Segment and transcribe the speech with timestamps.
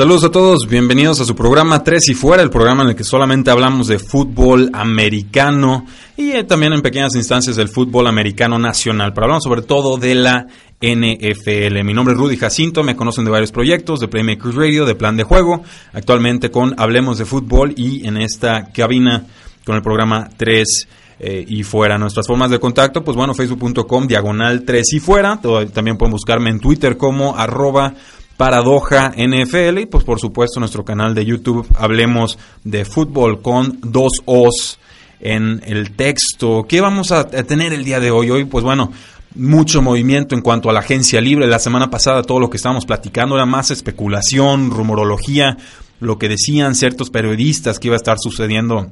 [0.00, 3.04] Saludos a todos, bienvenidos a su programa 3 y fuera, el programa en el que
[3.04, 5.84] solamente hablamos de fútbol americano
[6.16, 10.14] y eh, también en pequeñas instancias del fútbol americano nacional, pero hablamos sobre todo de
[10.14, 10.46] la
[10.80, 11.84] NFL.
[11.84, 15.18] Mi nombre es Rudy Jacinto, me conocen de varios proyectos, de Playmakers Radio, de Plan
[15.18, 19.26] de Juego, actualmente con Hablemos de Fútbol y en esta cabina
[19.66, 20.88] con el programa 3
[21.18, 21.98] eh, y fuera.
[21.98, 25.38] Nuestras formas de contacto, pues bueno, facebook.com diagonal 3 y fuera,
[25.74, 27.92] también pueden buscarme en Twitter como arroba
[28.40, 34.12] Paradoja NFL y pues por supuesto nuestro canal de YouTube Hablemos de Fútbol con dos
[34.24, 34.78] O's
[35.20, 36.64] en el texto.
[36.66, 38.30] ¿Qué vamos a tener el día de hoy?
[38.30, 38.92] Hoy pues bueno,
[39.34, 41.46] mucho movimiento en cuanto a la agencia libre.
[41.48, 45.58] La semana pasada todo lo que estábamos platicando era más especulación, rumorología,
[46.00, 48.90] lo que decían ciertos periodistas que iba a estar sucediendo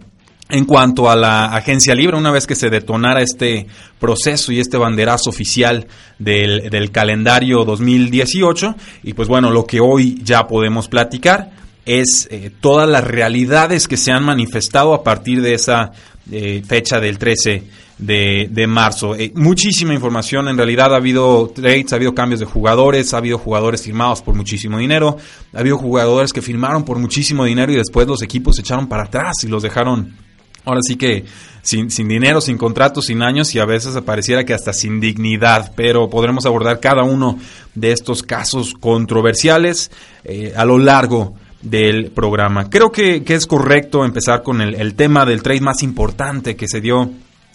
[0.48, 3.66] en cuanto a la agencia libre, una vez que se detonara este
[3.98, 5.86] proceso y este banderazo oficial
[6.18, 8.74] del, calendario 2018,
[9.04, 11.50] y pues bueno, lo que hoy ya podemos platicar
[11.84, 15.92] es eh, todas las realidades que se han manifestado a partir de esa
[16.30, 17.64] eh, fecha del 13
[17.98, 19.14] de, marzo.
[19.14, 23.38] Eh, muchísima información, en realidad ha habido trades, ha habido cambios de jugadores, ha habido
[23.38, 25.16] jugadores firmados por muchísimo dinero,
[25.52, 29.04] ha habido jugadores que firmaron por muchísimo dinero y después los equipos se echaron para
[29.04, 30.27] atrás y los dejaron
[30.68, 31.24] ahora sí que
[31.62, 36.08] sin, dinero, sin contratos, sin años y a veces pareciera que hasta sin dignidad, pero
[36.08, 37.38] podremos abordar cada uno
[37.74, 39.90] de estos casos controversiales
[40.24, 42.70] eh, a lo largo del programa.
[42.70, 47.10] Creo que, es correcto empezar con el, tema del trade más importante que se dio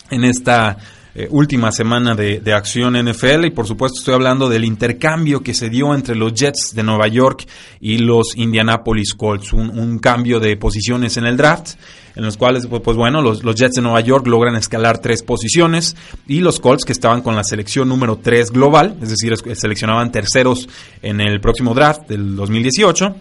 [0.10, 0.78] en esta
[1.16, 5.70] eh, última semana de, acción NFL y por supuesto estoy hablando del intercambio que se
[5.70, 7.48] dio entre los Jets de Nueva York
[7.80, 11.76] y los Indianapolis Colts, un cambio de posiciones en el draft
[12.16, 15.24] en los cuales, pues, pues, bueno, los, los, Jets de Nueva York logran escalar tres
[15.24, 15.96] posiciones
[16.28, 20.68] y los Colts, que estaban con la selección número 3 global, es decir, seleccionaban terceros
[21.02, 23.16] en el próximo draft del 2018,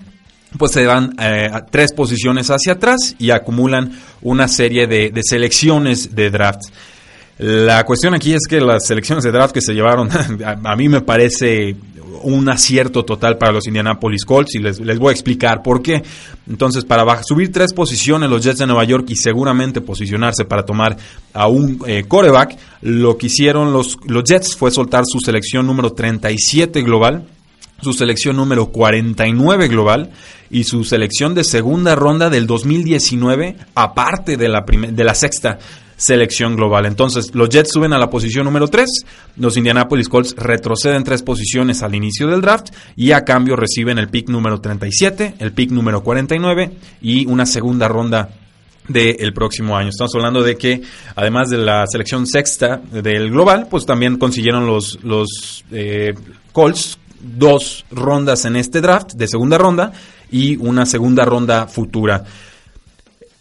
[0.59, 6.15] pues se van eh, tres posiciones hacia atrás y acumulan una serie de, de selecciones
[6.15, 6.65] de draft.
[7.43, 10.09] La cuestión aquí es que las selecciones de draft que se llevaron,
[10.65, 11.75] a, mí me parece
[12.23, 16.05] un acierto total para los Indianapolis Colts y les, voy a explicar por qué.
[16.49, 20.97] Entonces, para subir tres posiciones los Jets de Nueva York y seguramente posicionarse para tomar
[21.33, 25.91] a un eh, coreback, lo que hicieron los, los Jets fue soltar su selección número
[25.95, 27.27] 37 global,
[27.81, 30.13] su selección número 49 global
[30.49, 35.59] y su selección de segunda ronda del 2019, aparte de la, de la sexta
[36.03, 36.87] selección global.
[36.87, 38.89] Entonces, los Jets suben a la posición número 3,
[39.37, 44.09] los Indianapolis Colts retroceden tres posiciones al inicio del draft y a cambio reciben el
[44.09, 48.31] pick número 37, el pick número 49 y una segunda ronda
[48.89, 49.91] del próximo año.
[49.91, 50.83] Estamos hablando de que
[51.15, 56.15] además de la selección sexta del global, pues también consiguieron los, los eh,
[56.51, 59.93] Colts dos rondas en este draft de segunda ronda
[60.33, 62.25] y una segunda ronda futura.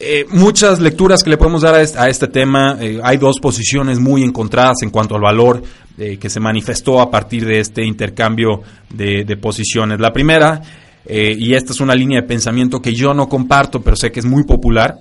[0.04, 2.76] Eh, muchas lecturas que le podemos dar a este, tema.
[2.82, 5.62] Eh, hay dos posiciones muy encontradas en cuanto al valor
[5.96, 10.00] eh, que se manifestó a partir de este intercambio de, posiciones.
[10.00, 10.60] La primera,
[11.08, 14.26] y esta es una línea de pensamiento que yo no comparto, pero sé que es
[14.26, 14.98] muy popular,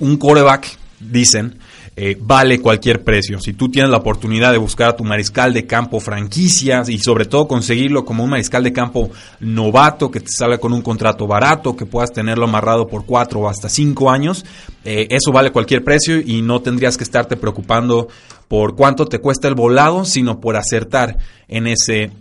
[0.00, 0.66] un coreback,
[1.00, 1.58] dicen,
[2.00, 3.40] eh, vale cualquier precio.
[3.40, 7.24] Si tú tienes la oportunidad de buscar a tu mariscal de campo franquicias y sobre
[7.24, 9.10] todo conseguirlo como un mariscal de campo
[9.40, 13.48] novato que te salga con un contrato barato, que puedas tenerlo amarrado por cuatro o
[13.48, 14.44] hasta cinco años,
[14.84, 18.06] eh, eso vale cualquier precio y no tendrías que estarte preocupando
[18.46, 21.18] por cuánto te cuesta el volado, sino por acertar
[21.48, 22.12] en ese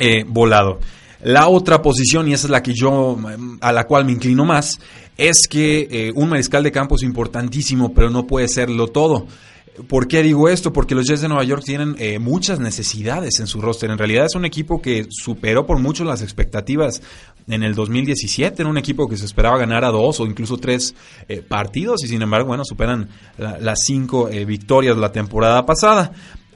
[0.00, 0.80] eh, volado.
[1.22, 3.16] La otra posición, y esa es la que yo,
[3.60, 4.80] a la cual me inclino más,
[5.16, 9.28] es que eh, un mariscal de campo es importantísimo, pero no puede serlo todo.
[9.88, 10.72] ¿Por qué digo esto?
[10.72, 13.90] Porque los Jets de Nueva York tienen eh, muchas necesidades en su roster.
[13.90, 17.00] En realidad es un equipo que superó por mucho las expectativas
[17.48, 18.60] en el 2017.
[18.60, 20.94] Era un equipo que se esperaba ganar a dos o incluso tres
[21.28, 23.08] eh, partidos y sin embargo, bueno, superan
[23.38, 26.12] las cinco victorias la temporada pasada.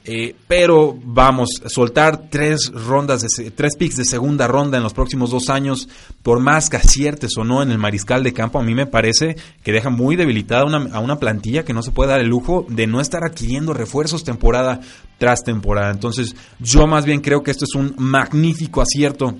[0.09, 5.31] Eh, pero vamos, soltar tres rondas, de, tres picks de segunda ronda en los próximos
[5.31, 5.89] dos años,
[6.23, 9.35] por más que aciertes o no en el mariscal de campo, a mí me parece
[9.63, 10.61] que deja muy debilitada
[10.93, 14.23] a una plantilla que no se puede dar el lujo de no estar adquiriendo refuerzos
[14.23, 14.79] temporada
[15.17, 15.91] tras temporada.
[15.91, 19.35] Entonces, yo más bien creo que esto es un magnífico acierto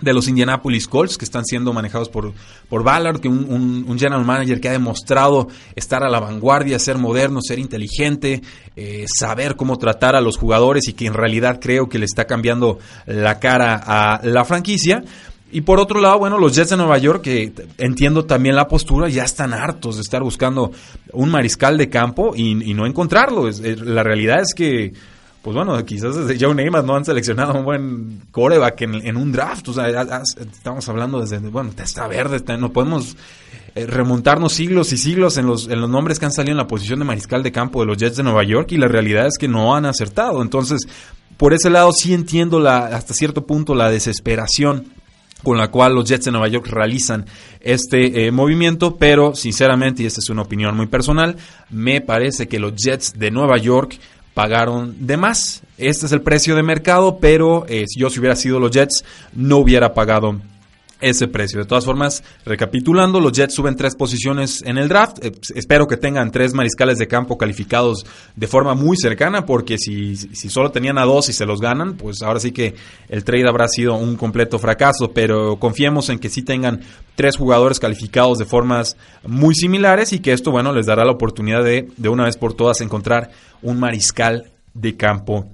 [0.00, 2.32] de los Indianapolis Colts, que están siendo manejados por,
[2.68, 6.98] por Ballard, que un, un, general manager que ha demostrado estar a la vanguardia, ser
[6.98, 8.42] moderno, ser inteligente,
[8.76, 12.26] eh, saber cómo tratar a los jugadores y que en realidad creo que le está
[12.26, 15.02] cambiando la cara a la franquicia.
[15.50, 19.08] Y por otro lado, bueno, los Jets de Nueva York, que entiendo también la postura,
[19.08, 20.72] ya están hartos de estar buscando
[21.12, 23.48] un mariscal de campo y, y no encontrarlo.
[23.48, 24.92] la realidad es que
[25.46, 29.68] pues bueno, quizás desde Joe Namath no han seleccionado un buen coreback en, un draft.
[29.68, 29.86] O sea,
[30.26, 33.16] estamos hablando desde, bueno, está verde, no podemos
[33.76, 36.66] eh, remontarnos siglos y siglos en los, en los nombres que han salido en la
[36.66, 39.38] posición de mariscal de campo de los Jets de Nueva York y la realidad es
[39.38, 40.42] que no han acertado.
[40.42, 40.80] Entonces,
[41.36, 44.86] por ese lado sí entiendo la, hasta cierto punto la desesperación
[45.44, 47.24] con la cual los Jets de Nueva York realizan
[47.60, 51.36] este eh, movimiento, pero sinceramente, y esta es una opinión muy personal,
[51.70, 53.96] me parece que los Jets de Nueva York
[54.36, 55.62] pagaron de más.
[55.78, 59.02] Este es el precio de mercado, pero eh, yo si hubiera sido los Jets,
[59.32, 60.38] no hubiera pagado
[61.00, 61.58] ese precio.
[61.58, 65.24] De todas formas, recapitulando, los Jets suben tres posiciones en el draft.
[65.24, 70.16] Eh, espero que tengan tres mariscales de campo calificados de forma muy cercana, porque si,
[70.16, 72.74] si, solo tenían a dos y se los ganan, pues ahora sí que
[73.08, 75.12] el trade habrá sido un completo fracaso.
[75.12, 76.80] Pero confiemos en que sí tengan
[77.14, 78.96] tres jugadores calificados de formas
[79.26, 82.54] muy similares y que esto, bueno, les dará la oportunidad de, de una vez por
[82.54, 83.30] todas, encontrar
[83.62, 85.46] un mariscal de campo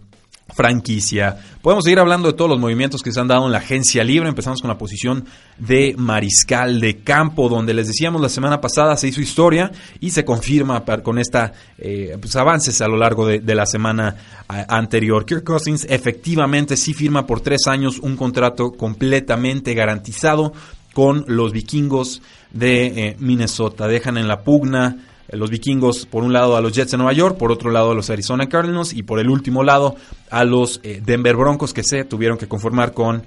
[0.52, 1.37] franquicia.
[1.60, 4.28] Podemos seguir hablando de todos los movimientos que se han dado en la agencia libre.
[4.28, 5.25] Empezamos con la posición
[5.58, 9.70] de mariscal de campo, donde les decíamos la semana pasada se hizo historia
[10.00, 14.16] y se confirma con esta eh, pues, avances a lo largo de, la semana
[14.49, 15.26] anterior.
[15.26, 20.52] Kirk Cousins efectivamente sí firma por tres años un contrato completamente garantizado
[20.93, 23.88] con los vikingos de eh, Minnesota.
[23.88, 24.96] Dejan en la pugna
[25.29, 27.95] los vikingos por un lado a los Jets de Nueva York, por otro lado a
[27.95, 29.97] los Arizona Cardinals y por el último lado
[30.31, 33.23] a los eh, Denver Broncos que se tuvieron que conformar con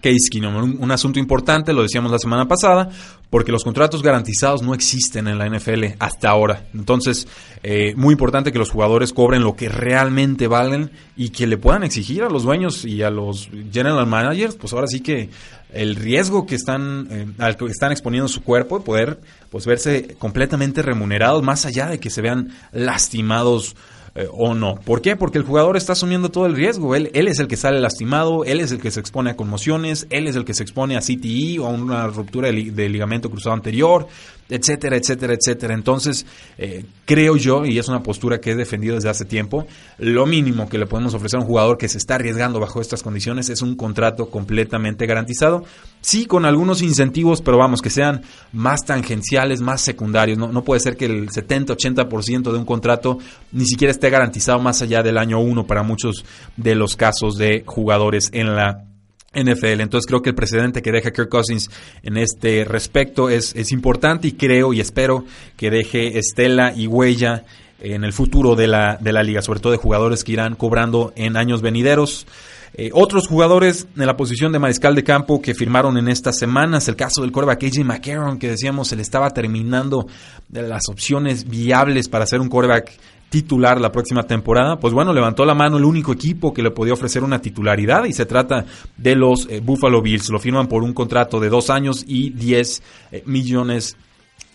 [0.00, 0.78] Case Keenum.
[0.80, 2.88] Un, asunto importante, lo decíamos la semana pasada,
[3.28, 6.66] porque los contratos garantizados no existen en la NFL hasta ahora.
[6.74, 7.28] Entonces,
[7.62, 11.82] eh, muy importante que los jugadores cobren lo que realmente valen y que le puedan
[11.82, 15.28] exigir a los dueños y a los general managers, pues ahora sí que
[15.72, 19.20] el riesgo que están, eh, al que están exponiendo su cuerpo y poder
[19.50, 23.76] pues verse completamente remunerados más allá de que se vean lastimados
[24.14, 24.76] eh, o no.
[24.76, 25.16] ¿Por qué?
[25.16, 26.94] Porque el jugador está asumiendo todo el riesgo.
[26.94, 30.06] Él, él es el que sale lastimado, él es el que se expone a conmociones,
[30.10, 33.54] él es el que se expone a CTE o a una ruptura de, ligamento cruzado
[33.54, 34.08] anterior,
[34.50, 35.74] etcétera, etcétera, etcétera.
[35.74, 36.26] Entonces,
[36.58, 39.66] eh, creo yo, y es una postura que he defendido desde hace tiempo,
[39.98, 43.02] lo mínimo que le podemos ofrecer a un jugador que se está arriesgando bajo estas
[43.02, 45.64] condiciones es un contrato completamente garantizado.
[46.00, 50.38] Sí, con algunos incentivos, pero vamos, que sean más tangenciales, más secundarios.
[50.38, 53.18] No, no puede ser que el 70-80% de un contrato
[53.52, 56.24] ni siquiera esté garantizado más allá del año 1 para muchos
[56.56, 58.89] de los casos de jugadores en la
[59.32, 59.80] NFL.
[59.80, 61.70] Entonces creo que el precedente que deja Kirk Cousins
[62.02, 65.24] en este respecto es, es importante y creo y espero
[65.56, 67.44] que deje estela y huella
[67.78, 71.12] en el futuro de la, de la liga, sobre todo de jugadores que irán cobrando
[71.16, 72.26] en años venideros.
[72.74, 76.88] Eh, otros jugadores en la posición de mariscal de campo que firmaron en estas semanas,
[76.88, 80.06] el caso del coreback AJ McCarron, que decíamos se le estaba terminando
[80.50, 82.92] las opciones viables para ser un coreback
[83.30, 86.92] titular la próxima temporada, pues bueno, levantó la mano el único equipo que le podía
[86.92, 90.28] ofrecer una titularidad y se trata de los eh, Buffalo Bills.
[90.30, 92.82] Lo firman por un contrato de dos años y 10
[93.12, 94.09] eh, millones de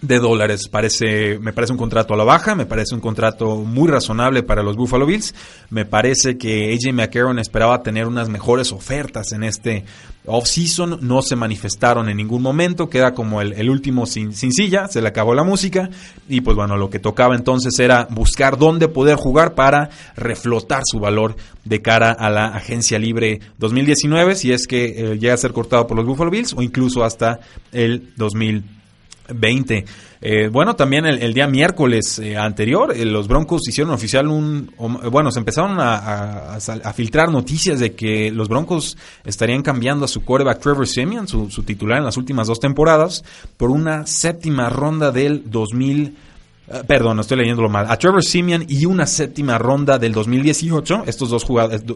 [0.08, 0.68] dólares.
[0.70, 4.64] Parece, me parece un contrato a la baja, me parece un contrato muy razonable para
[4.64, 5.34] los Buffalo Bills.
[5.70, 9.86] Me parece que AJ McCarron esperaba tener unas mejores ofertas en este
[10.28, 15.02] off-season, no se manifestaron en ningún momento, queda como el, último sin, sin, silla, se
[15.02, 15.90] le acabó la música
[16.28, 21.00] y pues bueno, lo que tocaba entonces era buscar dónde poder jugar para reflotar su
[21.00, 25.54] valor de cara a la agencia libre 2019, si es que eh, llega a ser
[25.54, 27.40] cortado por los Buffalo Bills o incluso hasta
[27.72, 28.75] el 2020.
[29.34, 29.86] 20.
[30.22, 34.72] Eh, bueno, también el, día miércoles eh, anterior, eh, los Broncos hicieron oficial un.
[35.12, 36.58] bueno, se empezaron a,
[36.96, 42.00] filtrar noticias de que los Broncos estarían cambiando a su quarterback Trevor Simeon, su, titular
[42.00, 43.24] en las últimas dos temporadas,
[43.58, 45.44] por una séptima ronda del
[46.68, 46.86] 2000.
[46.88, 47.86] Perdón, estoy leyéndolo mal.
[47.90, 51.46] A Trevor Simeon y una séptima ronda del 2018, estos dos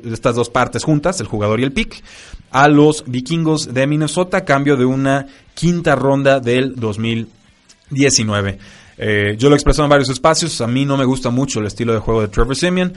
[0.05, 2.03] estas dos partes juntas, el jugador y el pick,
[2.51, 8.59] a los vikingos de Minnesota, cambio de una quinta ronda del 2019.
[9.01, 11.67] Eh, yo lo he expresado en varios espacios, a mí no me gusta mucho el
[11.67, 12.93] estilo de juego de Trevor Simeon,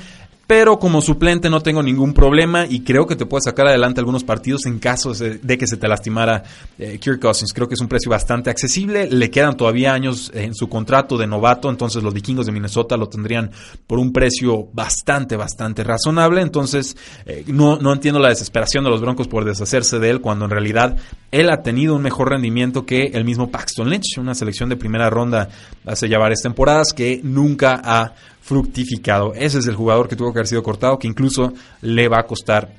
[0.52, 4.22] pero como suplente no tengo ningún problema y creo que te puede sacar adelante algunos
[4.22, 6.42] partidos en caso de que se te lastimara
[6.78, 7.54] eh, Kirk Cousins.
[7.54, 11.26] Creo que es un precio bastante accesible, le quedan todavía años en su contrato de
[11.26, 13.50] novato, entonces los vikingos de Minnesota lo tendrían
[13.86, 19.00] por un precio bastante, bastante razonable, entonces eh, no, no entiendo la desesperación de los
[19.00, 20.98] Broncos por deshacerse de él cuando en realidad
[21.30, 25.08] él ha tenido un mejor rendimiento que el mismo Paxton Lynch, una selección de primera
[25.08, 25.48] ronda
[25.86, 28.12] hace ya varias temporadas que nunca ha
[28.42, 29.32] fructificado.
[29.34, 32.26] Ese es el jugador que tuvo que haber sido cortado, que incluso le va a
[32.26, 32.74] costar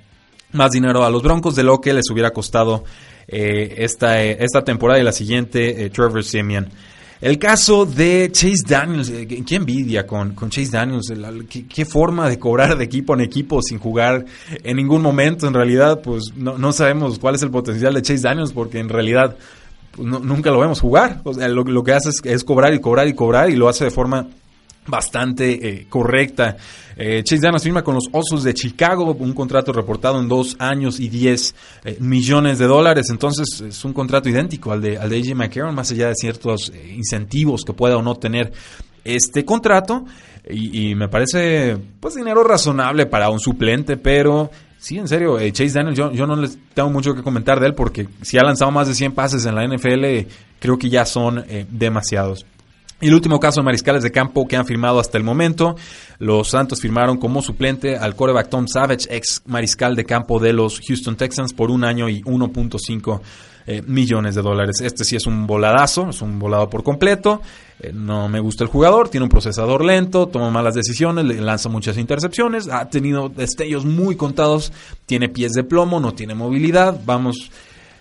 [0.52, 2.84] más dinero a los Broncos de lo que les hubiera costado
[3.28, 6.70] eh, esta, eh, esta temporada y la siguiente, eh, Trevor Simeon.
[7.22, 11.14] El caso de Chase Daniels, qué envidia con, con Chase Daniels,
[11.48, 14.26] ¿Qué, forma de cobrar de equipo en equipo sin jugar
[14.62, 15.48] en ningún momento.
[15.48, 19.38] En realidad, pues no, sabemos cuál es el potencial de Chase Daniels porque en realidad
[19.96, 21.22] pues, nunca lo vemos jugar.
[21.24, 24.28] lo, lo, que hace es, cobrar y cobrar y cobrar y lo hace de forma
[24.88, 26.58] bastante eh, correcta.
[26.96, 31.00] Eh, Chase Daniels firma con los Osos de Chicago, un contrato reportado en dos años
[31.00, 33.08] y 10 eh, millones de dólares.
[33.10, 36.72] Entonces es un contrato idéntico al de, al de AJ McCarron, más allá de ciertos
[36.96, 38.52] incentivos que pueda o no tener
[39.04, 40.06] este contrato.
[40.50, 45.98] Y, me parece pues dinero razonable para un suplente, pero sí, en serio, Chase Daniels,
[45.98, 48.90] yo, yo no les tengo mucho que comentar de él porque si ha lanzado más
[48.90, 50.28] de 100 pases en la NFL,
[50.60, 52.46] creo que ya son demasiados.
[53.04, 55.76] Y el último caso de mariscales de campo que han firmado hasta el momento,
[56.20, 60.80] los Santos firmaron como suplente al coreback Tom Savage, ex mariscal de campo de los
[60.80, 63.20] Houston Texans, por un año y 1.5
[63.68, 64.80] eh, millones de dólares.
[64.80, 67.42] Este sí es un voladazo, es un volado por completo.
[67.82, 71.68] Eh, no me gusta el jugador, tiene un procesador lento, toma malas decisiones, le lanza
[71.68, 74.72] muchas intercepciones, ha tenido destellos muy contados,
[75.06, 77.02] tiene pies de plomo, no tiene movilidad.
[77.06, 77.52] Vamos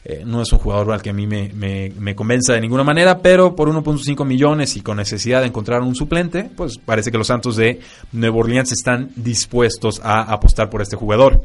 [0.05, 3.21] eh, no es un jugador al que a mí me, me, convenza de ninguna manera,
[3.21, 7.29] pero por 1.5 millones y con necesidad de encontrar un suplente, pues parece que los
[7.29, 7.79] Santos de
[8.11, 11.45] Nueva Orleans están dispuestos a apostar por este jugador.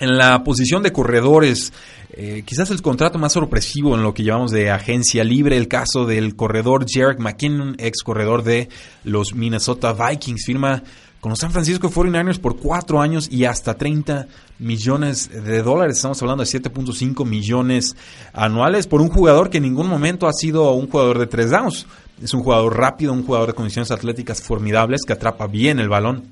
[0.00, 1.72] En la posición de corredores,
[2.14, 6.06] eh, quizás el contrato más sorpresivo en lo que llevamos de agencia libre, el caso
[6.06, 8.70] del corredor Jarek McKinnon, ex corredor de
[9.04, 10.82] los Minnesota Vikings, firma
[11.22, 14.26] con los San Francisco 49ers por cuatro años y hasta 30
[14.58, 15.94] millones de dólares.
[15.94, 17.94] Estamos hablando de 7.5 millones
[18.32, 21.86] anuales por un jugador que en ningún momento ha sido un jugador de tres downs.
[22.20, 26.24] Es un jugador rápido, un jugador de condiciones atléticas formidables, que atrapa bien el balón,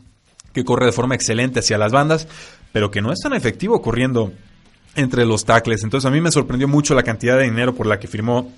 [0.53, 2.27] que corre de forma excelente hacia las bandas,
[2.73, 4.33] pero que no es tan efectivo corriendo
[4.97, 5.85] entre los tackles.
[5.85, 8.51] Entonces a mí me sorprendió mucho la cantidad de dinero por la que firmó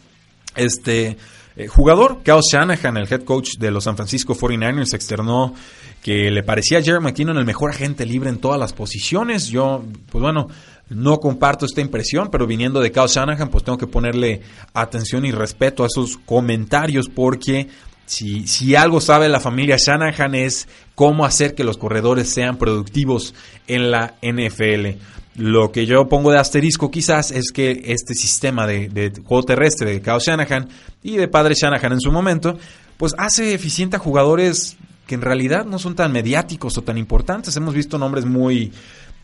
[0.56, 1.18] este
[1.56, 2.22] eh, jugador.
[2.22, 5.54] Kyle Shanahan, el head coach de los San Francisco 49ers, externó
[6.02, 9.46] que le parecía a Jerry McKinnon el mejor agente libre en todas las posiciones.
[9.46, 10.48] Yo, pues bueno,
[10.90, 14.42] no comparto esta impresión, pero viniendo de Kyle Shanahan, pues tengo que ponerle
[14.74, 17.68] atención y respeto a esos comentarios porque
[18.04, 23.32] si, si algo sabe la familia Shanahan es cómo hacer que los corredores sean productivos
[23.68, 24.98] en la NFL.
[25.36, 29.92] Lo que yo pongo de asterisco quizás es que este sistema de, de juego terrestre
[29.92, 30.68] de Kyle Shanahan
[31.02, 32.58] y de padre Shanahan en su momento,
[32.96, 37.56] pues hace eficiente a jugadores que en realidad no son tan mediáticos o tan importantes.
[37.56, 38.72] Hemos visto nombres muy,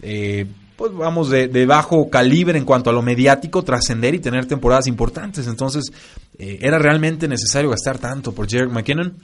[0.03, 4.87] eh, pues vamos, de, bajo calibre en cuanto a lo mediático, trascender y tener temporadas
[4.87, 5.47] importantes.
[5.47, 5.93] Entonces,
[6.39, 9.15] eh, ¿era realmente necesario gastar tanto por Jerry McKinnon?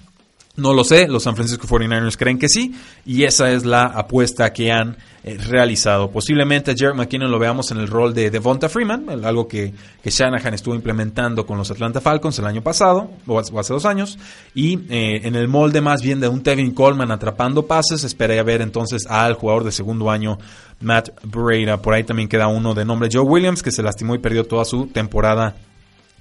[0.57, 2.73] No lo sé, los San Francisco 49ers creen que sí,
[3.05, 6.13] y esa es la apuesta que han eh, realizado.
[6.13, 10.55] Posiblemente a Jared McKinnon lo veamos en el rol de Devonta Freeman, algo que, Shanahan
[10.55, 14.17] estuvo implementando con los Atlanta Falcons el año pasado, o hace dos años,
[14.55, 18.63] y eh, en el molde más bien de un Tevin Coleman atrapando pases, esperaría ver
[18.63, 20.39] entonces al jugador de segundo año,
[20.79, 21.83] Matt Breida.
[21.83, 24.65] Por ahí también queda uno de nombre Joe Williams, que se lastimó y perdió toda
[24.65, 25.57] su temporada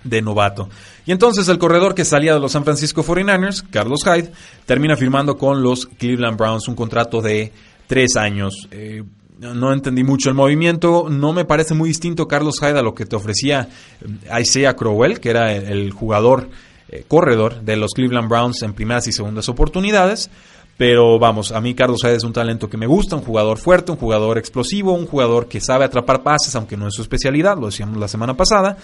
[0.04, 0.70] de novato.
[1.06, 4.32] Y entonces el corredor que salía de los San Francisco 49ers, Carlos Hyde,
[4.66, 7.52] termina firmando con los Cleveland Browns un contrato de
[7.88, 8.68] tres años.
[8.72, 9.04] Eh,
[9.40, 13.06] no entendí mucho el movimiento, no me parece muy distinto Carlos Hyde a lo que
[13.06, 13.68] te ofrecía
[14.02, 16.50] eh, Isaiah Crowell, que era el, jugador
[16.90, 20.30] eh, corredor de los Cleveland Browns en primeras y segundas oportunidades.
[20.76, 23.92] Pero vamos, a mí Carlos Hyde es un talento que me gusta, un jugador fuerte,
[23.92, 27.68] un jugador explosivo, un jugador que sabe atrapar pases, aunque no es su especialidad, lo
[27.68, 28.78] decíamos la semana pasada.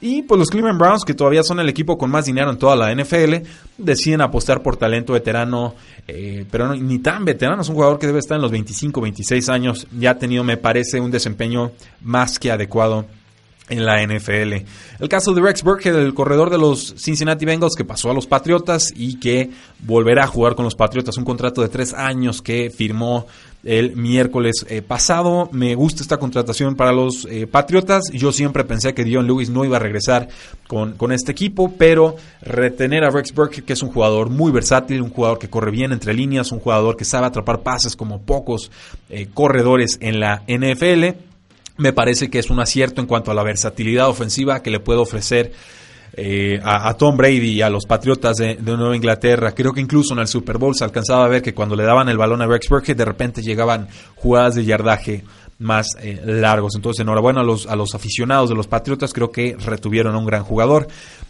[0.00, 2.76] Y pues los Cleveland Browns, que todavía son el equipo con más dinero en toda
[2.76, 3.36] la NFL,
[3.78, 5.74] deciden apostar por talento veterano,
[6.06, 9.48] eh, pero ni tan veterano, es un jugador que debe estar en los 25, 26
[9.48, 11.72] años, ya ha tenido, me parece, un desempeño
[12.02, 13.06] más que adecuado
[13.68, 14.64] en la NFL.
[15.00, 18.26] El caso de Rex Burkhead, el corredor de los Cincinnati Bengals que pasó a los
[18.26, 19.50] Patriotas y que
[19.80, 23.26] volverá a jugar con los Patriotas, un contrato de tres años que firmó
[23.66, 25.50] el miércoles eh, pasado.
[25.52, 28.04] Me gusta esta contratación para los eh, Patriotas.
[28.12, 30.28] Yo siempre pensé que Dion Lewis no iba a regresar
[30.68, 35.02] con, con, este equipo, pero retener a Rex Burkhead, que es un jugador muy versátil,
[35.02, 38.70] un jugador que corre bien entre líneas, un jugador que sabe atrapar pases como pocos
[39.10, 41.26] eh, corredores en la NFL
[41.78, 45.00] me parece que es un acierto en cuanto a la versatilidad ofensiva que le puede
[45.00, 45.52] ofrecer
[46.12, 49.52] eh, a, Tom Brady y a los Patriotas de, Nueva Inglaterra.
[49.52, 52.08] Creo que incluso en el Super Bowl se alcanzaba a ver que cuando le daban
[52.08, 55.24] el balón a Rex Burkhead de repente llegaban jugadas de yardaje
[55.58, 56.74] más eh, largos.
[56.76, 60.26] Entonces, enhorabuena a los, a los aficionados de los Patriotas, creo que retuvieron a un
[60.26, 60.88] gran jugador.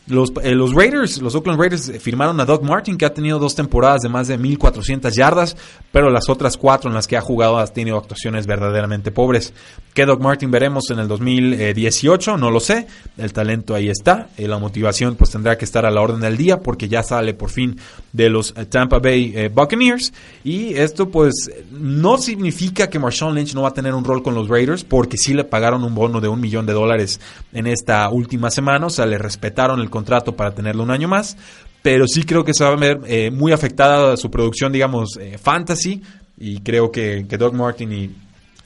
[0.09, 4.02] Los, eh, Raiders, los Oakland Raiders firmaron a Doug Martin, que ha tenido dos temporadas
[4.02, 5.56] de más de 1400 yardas,
[5.90, 9.52] pero las otras cuatro en las que ha jugado ha tenido actuaciones verdaderamente pobres.
[9.95, 12.37] ¿Qué Doug Martin veremos en el 2018?
[12.37, 12.87] No lo sé.
[13.16, 14.28] El talento ahí está.
[14.37, 17.35] Eh, la motivación pues tendrá que estar a la orden del día porque ya sale
[17.35, 17.76] por fin
[18.12, 20.12] de los eh, Tampa Bay Buccaneers.
[20.45, 24.35] Y esto pues no significa que Marshawn Lynch no va a tener un rol con
[24.35, 27.20] los Raiders porque sí le pagaron un bono de un millón de dólares
[27.52, 28.87] en esta última semana.
[28.87, 31.37] O sea, le respetaron el contrato para tenerlo un año más,
[31.82, 35.38] pero sí creo que se va a ver eh, muy afectada su producción, digamos, eh,
[35.38, 36.02] fantasy,
[36.38, 38.11] y creo que, Doug Martin y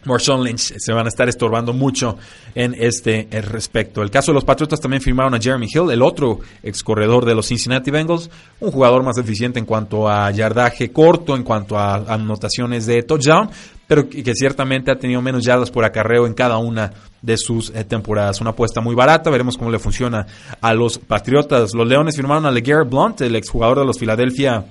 [0.05, 2.17] Marshawn Lynch se van a estar estorbando mucho
[2.55, 4.03] en este respecto.
[4.03, 7.35] El caso de los Patriotas también firmaron a Jeremy Hill, el otro ex corredor de
[7.35, 8.31] los Cincinnati Bengals,
[8.61, 13.51] un jugador más eficiente en cuanto a yardaje corto, en cuanto a anotaciones de touchdown,
[13.91, 17.83] pero que ciertamente ha tenido menos yardas por acarreo en cada una de sus eh,
[17.83, 18.41] temporadas.
[18.41, 20.29] Una apuesta muy barata, veremos cómo le funciona
[20.61, 21.75] a los Patriotas.
[21.75, 24.65] Los Leones firmaron a LeGarrette Blunt, el exjugador de los Philadelphia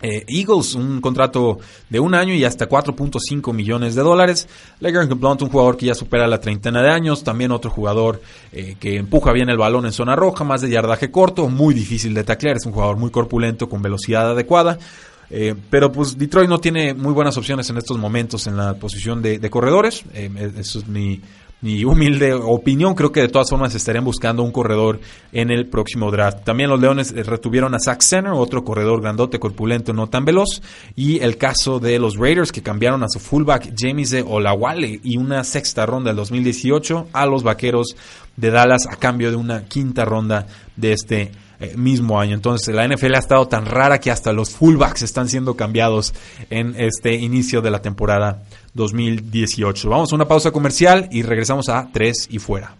[0.00, 1.58] eh, Eagles, un contrato
[1.90, 4.48] de un año y hasta 4.5 millones de dólares.
[4.78, 7.24] Legarrette Blunt, un jugador que ya supera la treintena de años.
[7.24, 11.10] También otro jugador eh, que empuja bien el balón en zona roja, más de yardaje
[11.10, 12.58] corto, muy difícil de taclear.
[12.58, 14.78] Es un jugador muy corpulento, con velocidad adecuada.
[15.34, 19.22] Eh, pero pues Detroit no tiene muy buenas opciones en estos momentos en la posición
[19.22, 20.04] de, de corredores.
[20.12, 21.22] eso es mi,
[21.62, 25.00] mi humilde opinión, creo que de todas formas estarían buscando un corredor
[25.30, 26.44] en el próximo draft.
[26.44, 30.60] También los Leones eh, retuvieron a Zach Center, otro corredor grandote, corpulento, no tan veloz.
[30.96, 35.16] Y el caso de los Raiders que cambiaron a su fullback James de Olawale y
[35.16, 37.94] una sexta ronda del 2018 a los Vaqueros
[38.36, 42.34] de Dallas a cambio de una quinta ronda de este eh, mismo año.
[42.34, 46.12] Entonces la NFL ha estado tan rara que hasta los fullbacks están siendo cambiados
[46.50, 48.42] en este inicio de la temporada
[48.74, 49.88] 2018.
[49.88, 52.76] Vamos a una pausa comercial y regresamos a 3 y fuera.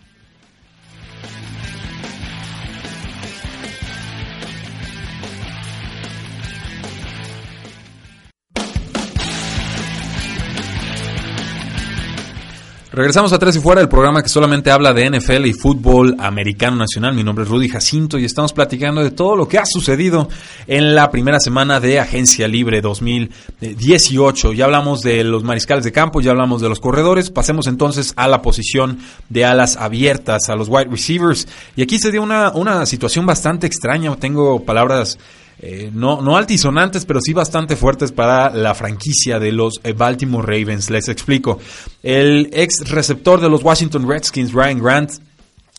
[12.95, 16.77] Regresamos a Tres y Fuera, el programa que solamente habla de NFL y fútbol americano
[16.77, 17.15] nacional.
[17.15, 20.29] Mi nombre es Rudy Jacinto y estamos platicando de todo lo que ha sucedido
[20.67, 24.53] en la primera semana de Agencia Libre 2018.
[24.53, 27.31] Ya hablamos de los mariscales de campo, ya hablamos de los corredores.
[27.31, 28.99] Pasemos entonces a la posición
[29.31, 31.49] de alas abiertas, a los wide receivers.
[31.77, 34.15] Y aquí se dio una, una situación bastante extraña.
[34.17, 35.19] Tengo palabras
[35.65, 40.45] eh, no, no altisonantes, pero sí bastante fuertes para la franquicia de los eh, Baltimore
[40.45, 40.91] Ravens.
[40.91, 41.61] Les explico.
[42.03, 45.13] El ex receptor de los Washington Redskins, Ryan Grant,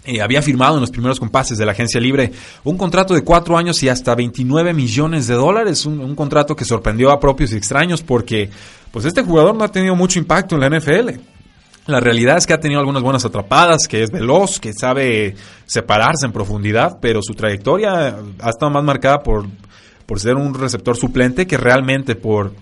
[0.06, 2.32] eh, había firmado en los primeros compases de la agencia libre
[2.64, 6.64] un contrato de cuatro años y hasta 29 millones de dólares, un, un, contrato que
[6.64, 8.50] sorprendió a propios y extraños porque
[8.92, 11.10] pues este jugador no ha tenido mucho impacto en la NFL.
[11.88, 16.26] La realidad es que ha tenido algunas buenas atrapadas, que es veloz, que sabe separarse
[16.26, 19.46] en profundidad, pero su trayectoria ha estado más marcada por
[20.06, 22.54] por ser un receptor suplente que realmente por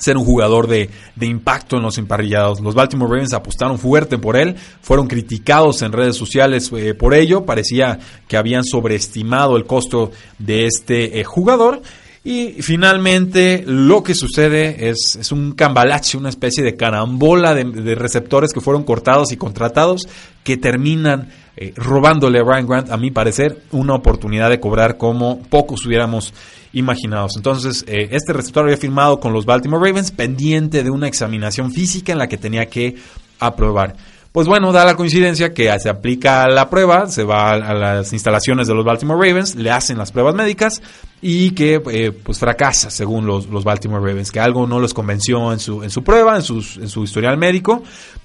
[0.00, 0.88] ser un jugador de,
[1.20, 2.60] impacto en los emparrillados.
[2.60, 7.44] Los Baltimore Ravens apostaron fuerte por él, fueron criticados en redes sociales eh, por ello,
[7.44, 11.82] parecía que habían sobreestimado el costo de este eh, jugador.
[12.22, 18.52] Y finalmente lo que sucede es, es un cambalache, una especie de carambola de, receptores
[18.52, 20.06] que fueron cortados y contratados
[20.44, 25.42] que terminan eh, robándole a Ryan Grant, a mi parecer, una oportunidad de cobrar como
[25.42, 26.32] pocos hubiéramos
[26.72, 27.32] imaginados.
[27.36, 32.12] Entonces, eh, este receptor había firmado con los Baltimore Ravens pendiente de una examinación física
[32.12, 32.96] en la que tenía que
[33.38, 33.96] aprobar.
[34.32, 38.68] Pues bueno, da la coincidencia que se aplica la prueba, se va a las instalaciones
[38.68, 40.80] de los Baltimore Ravens, le hacen las pruebas médicas
[41.20, 45.52] y que eh, pues fracasa según los, los, Baltimore Ravens, que algo no los convenció
[45.52, 47.82] en su, en su prueba, en, en su historial médico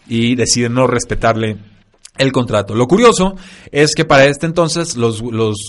[0.08, 1.58] y deciden no respetarle
[2.18, 2.76] el contrato.
[2.76, 3.36] Lo curioso
[3.72, 5.22] es que para este entonces los,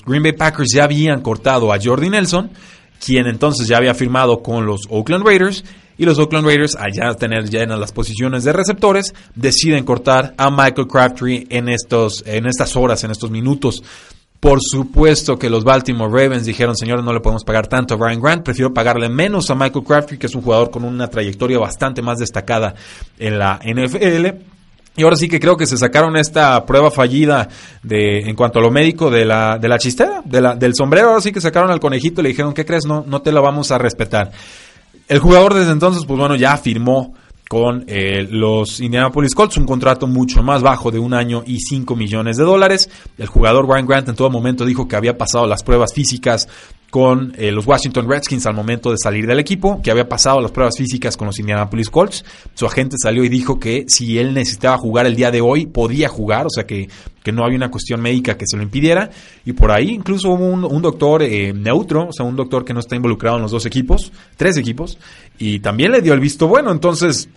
[0.04, 2.50] Green Bay Packers ya habían cortado a Jordi Nelson
[3.04, 5.64] quien entonces ya había firmado con los Oakland Raiders.
[5.98, 10.86] Y los Oakland Raiders, allá tener llenas las posiciones de receptores, deciden cortar a Michael
[10.86, 13.82] Crabtree en, estos, en estas horas, en estos minutos.
[14.38, 18.20] Por supuesto que los Baltimore Ravens dijeron, señores, no le podemos pagar tanto a Brian
[18.20, 22.02] Grant, prefiero pagarle menos a Michael Crabtree, que es un jugador con una trayectoria bastante
[22.02, 22.74] más destacada
[23.18, 24.55] en la NFL.
[24.96, 27.48] Y ahora sí que creo que se sacaron esta prueba fallida
[27.82, 31.08] de, en cuanto a lo médico de la, de la chistera, de la, del sombrero.
[31.08, 32.86] Ahora sí que sacaron al conejito y le dijeron, ¿qué crees?
[32.86, 34.32] No, no te la vamos a respetar.
[35.08, 37.14] El jugador desde entonces, pues bueno, ya firmó
[37.48, 41.94] con eh, los Indianapolis Colts, un contrato mucho más bajo de un año y 5
[41.94, 42.90] millones de dólares.
[43.18, 46.48] El jugador Brian Grant en todo momento dijo que había pasado las pruebas físicas
[46.90, 50.52] con eh, los Washington Redskins al momento de salir del equipo, que había pasado las
[50.52, 52.24] pruebas físicas con los Indianapolis Colts.
[52.54, 56.08] Su agente salió y dijo que si él necesitaba jugar el día de hoy, podía
[56.08, 56.88] jugar, o sea que,
[57.22, 59.10] que no había una cuestión médica que se lo impidiera.
[59.44, 62.80] Y por ahí incluso hubo un, doctor eh, neutro, o sea, un doctor que no
[62.80, 64.98] está involucrado en los dos equipos, tres equipos,
[65.38, 66.70] y también le dio el visto bueno.
[66.70, 67.28] Entonces,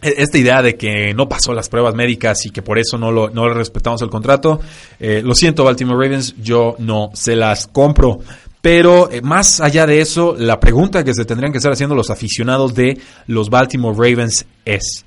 [0.00, 3.10] e, esta idea de que no pasó las pruebas médicas y que por eso no,
[3.10, 4.60] lo, no le respetamos el contrato,
[5.00, 8.20] eh, lo siento Baltimore Ravens, yo no se las compro.
[8.62, 12.08] Pero eh, más allá de eso, la pregunta que se tendrían que estar haciendo los
[12.08, 15.04] aficionados de los Baltimore Ravens es,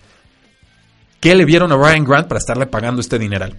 [1.20, 3.58] ¿qué le vieron a Ryan Grant para estarle pagando este dineral?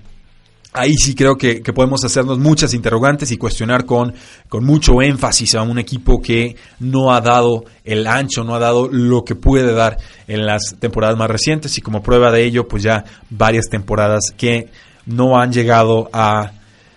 [0.77, 4.15] ahí sí creo que, podemos hacernos muchas interrogantes y cuestionar con,
[4.49, 8.89] con mucho énfasis a un equipo que no ha dado el ancho, no ha dado
[8.89, 9.97] lo que puede dar
[10.29, 14.69] en las temporadas más recientes y como prueba de ello, pues ya varias temporadas que
[15.07, 16.53] no han llegado a,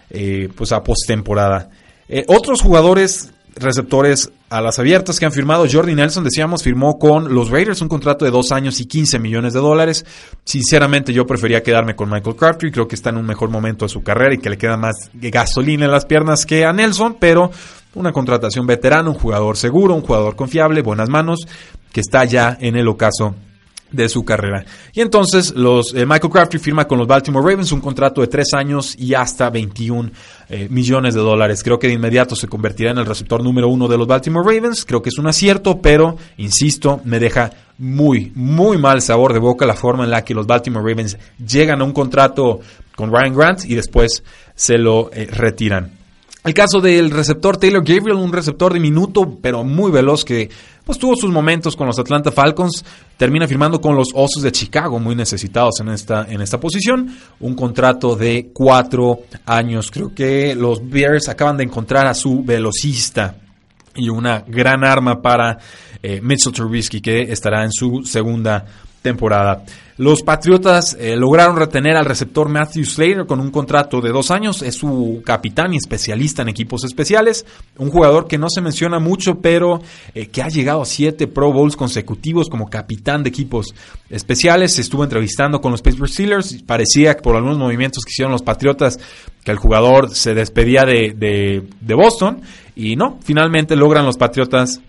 [0.10, 1.70] eh, pues a postemporada.
[2.10, 5.65] Eh, otros jugadores receptores a las abiertas que han firmado.
[5.72, 9.54] Jordi Nelson, decíamos, firmó con los Raiders un contrato de dos años y 15 millones
[9.54, 10.06] de dólares.
[10.43, 12.72] Sinceramente, yo prefería quedarme con Michael Crabtree.
[12.72, 15.12] Creo que está en un mejor momento de su carrera y que le queda más
[15.13, 17.52] gasolina en las piernas que a Nelson, pero
[17.93, 21.48] una contratación veterana, un jugador seguro, un jugador confiable, buenas manos,
[21.91, 23.36] que está ya en el ocaso
[23.91, 24.65] de su carrera.
[24.93, 28.54] Y entonces los eh, Michael Crabtree firma con los Baltimore Ravens un contrato de tres
[28.54, 30.12] años y hasta 21
[30.49, 31.63] eh, millones de dólares.
[31.63, 34.86] Creo que de inmediato se convertirá en el receptor número uno de los Baltimore Ravens.
[34.86, 39.65] Creo que es un acierto, pero insisto, me deja muy, muy mal sabor de boca
[39.65, 42.60] la forma en la que los Baltimore Ravens llegan a un contrato
[42.95, 44.23] con Ryan Grant y después
[44.56, 45.99] se lo eh, retiran.
[46.43, 50.49] El caso del receptor Taylor Gabriel, un receptor diminuto pero muy veloz que
[50.89, 52.84] pues tuvo sus momentos con los Atlanta Falcons,
[53.15, 57.54] termina firmando con los Osos de Chicago, muy necesitados en esta, en esta posición, un
[57.54, 59.91] contrato de cuatro años.
[59.91, 63.36] Creo que los Bears acaban de encontrar a su velocista
[63.93, 65.60] y una gran arma para
[66.02, 68.65] eh, Mitchell Trubisky que estará en su segunda
[69.04, 69.62] temporada.
[70.00, 74.62] Los Patriotas eh, lograron retener al receptor Matthew Slater con un contrato de dos años.
[74.62, 77.46] Es su capitán y especialista en equipos especiales.
[77.78, 79.82] Un jugador que no se menciona mucho, pero
[80.16, 83.76] eh, que ha llegado a siete Pro Bowls consecutivos como capitán de equipos
[84.10, 84.74] especiales.
[84.76, 86.64] Se estuvo entrevistando con los Pittsburgh Steelers.
[86.64, 88.98] Parecía que por algunos movimientos que hicieron los Patriotas
[89.44, 92.40] que el jugador se despedía de, de, de Boston.
[92.74, 94.80] Y no, finalmente logran los Patriotas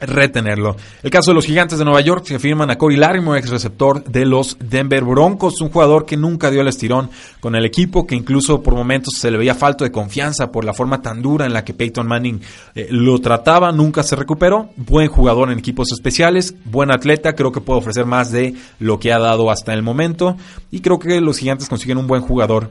[0.00, 0.76] retenerlo.
[1.02, 4.02] El caso de los gigantes de Nueva York que firman a Corey Larimore, ex receptor
[4.04, 8.14] de los Denver Broncos, un jugador que nunca dio el estirón con el equipo, que
[8.14, 11.52] incluso por momentos se le veía falta de confianza por la forma tan dura en
[11.52, 12.40] la que Peyton Manning
[12.74, 14.70] eh, lo trataba, nunca se recuperó.
[14.76, 19.12] Buen jugador en equipos especiales, buen atleta, creo que puede ofrecer más de lo que
[19.12, 20.36] ha dado hasta el momento
[20.70, 22.70] y creo que los gigantes consiguen un buen jugador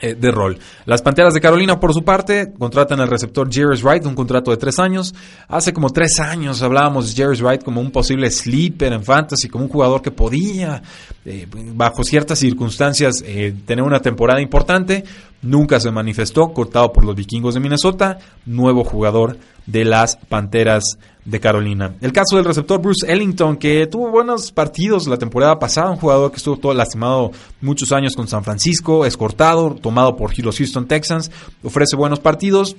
[0.00, 0.58] de rol.
[0.84, 4.56] Las Panteras de Carolina, por su parte, contratan al receptor Jerry Wright, un contrato de
[4.56, 5.14] tres años.
[5.48, 9.64] Hace como tres años hablábamos de Jerry Wright como un posible sleeper en fantasy, como
[9.64, 10.82] un jugador que podía,
[11.24, 15.04] eh, bajo ciertas circunstancias, eh, tener una temporada importante.
[15.46, 18.18] Nunca se manifestó, cortado por los vikingos de Minnesota.
[18.44, 21.94] Nuevo jugador de las Panteras de Carolina.
[22.00, 26.30] El caso del receptor Bruce Ellington, que tuvo buenos partidos la temporada pasada, un jugador
[26.30, 27.30] que estuvo todo lastimado
[27.60, 31.30] muchos años con San Francisco, es cortado, tomado por los Houston Texans,
[31.62, 32.76] ofrece buenos partidos,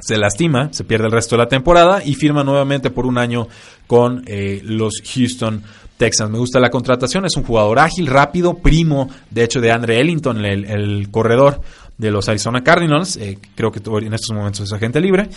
[0.00, 3.48] se lastima, se pierde el resto de la temporada y firma nuevamente por un año
[3.86, 5.62] con eh, los Houston
[5.96, 6.30] Texans.
[6.30, 10.44] Me gusta la contratación, es un jugador ágil, rápido, primo, de hecho, de Andre Ellington,
[10.44, 11.60] el, corredor
[12.00, 15.28] de los Arizona Cardinals, eh, creo que en estos momentos es agente libre,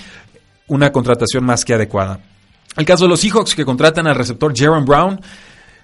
[0.68, 2.22] una contratación más que adecuada.
[2.78, 5.20] El caso de los Seahawks que contratan al receptor Jaron Brown.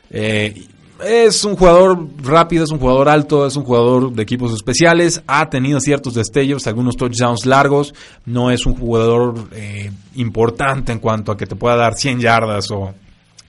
[0.10, 0.68] Eh,
[1.06, 5.22] es un jugador rápido, es un jugador alto, es un jugador de equipos especiales.
[5.28, 7.94] Ha tenido ciertos destellos, algunos touchdowns largos.
[8.26, 12.72] No es un jugador eh, importante en cuanto a que te pueda dar 100 yardas
[12.72, 12.94] o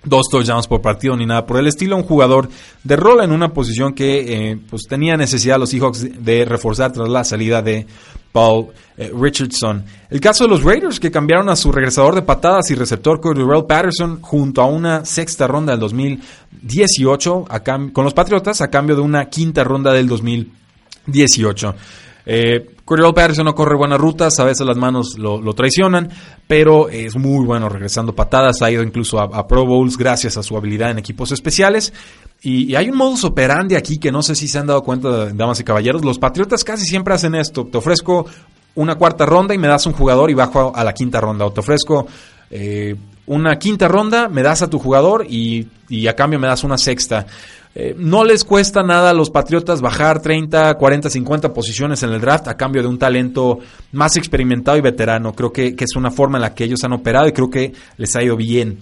[0.04, 1.96] dos touchdowns por partido ni nada por el estilo.
[1.96, 2.48] Un jugador
[2.84, 7.08] de rol en una posición que eh, pues tenía necesidad los Seahawks de reforzar tras
[7.08, 7.86] la salida de
[8.32, 9.84] Paul eh, Richardson.
[10.08, 13.64] El caso de los Raiders, que cambiaron a su regresador de patadas y receptor Cordell
[13.66, 17.46] Patterson junto a una sexta ronda del 2018
[17.92, 21.74] con los Patriotas a cambio de una quinta ronda del 2018.
[22.26, 22.66] Eh,
[23.14, 26.10] Patterson no corre buenas rutas, a veces las manos lo, traicionan,
[26.46, 30.56] pero es muy bueno regresando patadas, ha ido incluso a, Pro Bowls gracias a su
[30.56, 31.92] habilidad en equipos especiales.
[32.42, 35.60] Y, hay un modus operandi aquí que no sé si se han dado cuenta, damas
[35.60, 38.26] y caballeros, los Patriotas casi siempre hacen esto, te ofrezco
[38.74, 41.52] una cuarta ronda y me das un jugador y bajo a, la quinta ronda, o
[41.52, 42.06] te ofrezco...
[42.52, 45.68] Eh, una quinta ronda, me das a tu jugador y
[46.08, 47.26] a cambio me das una sexta.
[47.72, 52.20] Eh, no les cuesta nada a los Patriotas bajar 30, 40, 50 posiciones en el
[52.20, 53.60] draft a cambio de un talento
[53.92, 55.32] más experimentado y veterano.
[55.32, 58.16] Creo que, es una forma en la que ellos han operado y creo que les
[58.16, 58.78] ha ido bien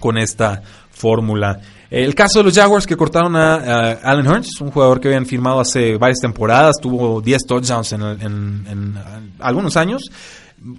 [0.00, 1.60] con esta fórmula.
[1.90, 5.60] El caso de los Jaguars que cortaron a, Allen Hurts, un jugador que habían firmado
[5.60, 8.94] hace varias temporadas, tuvo 10 touchdowns en, en
[9.40, 10.10] algunos años.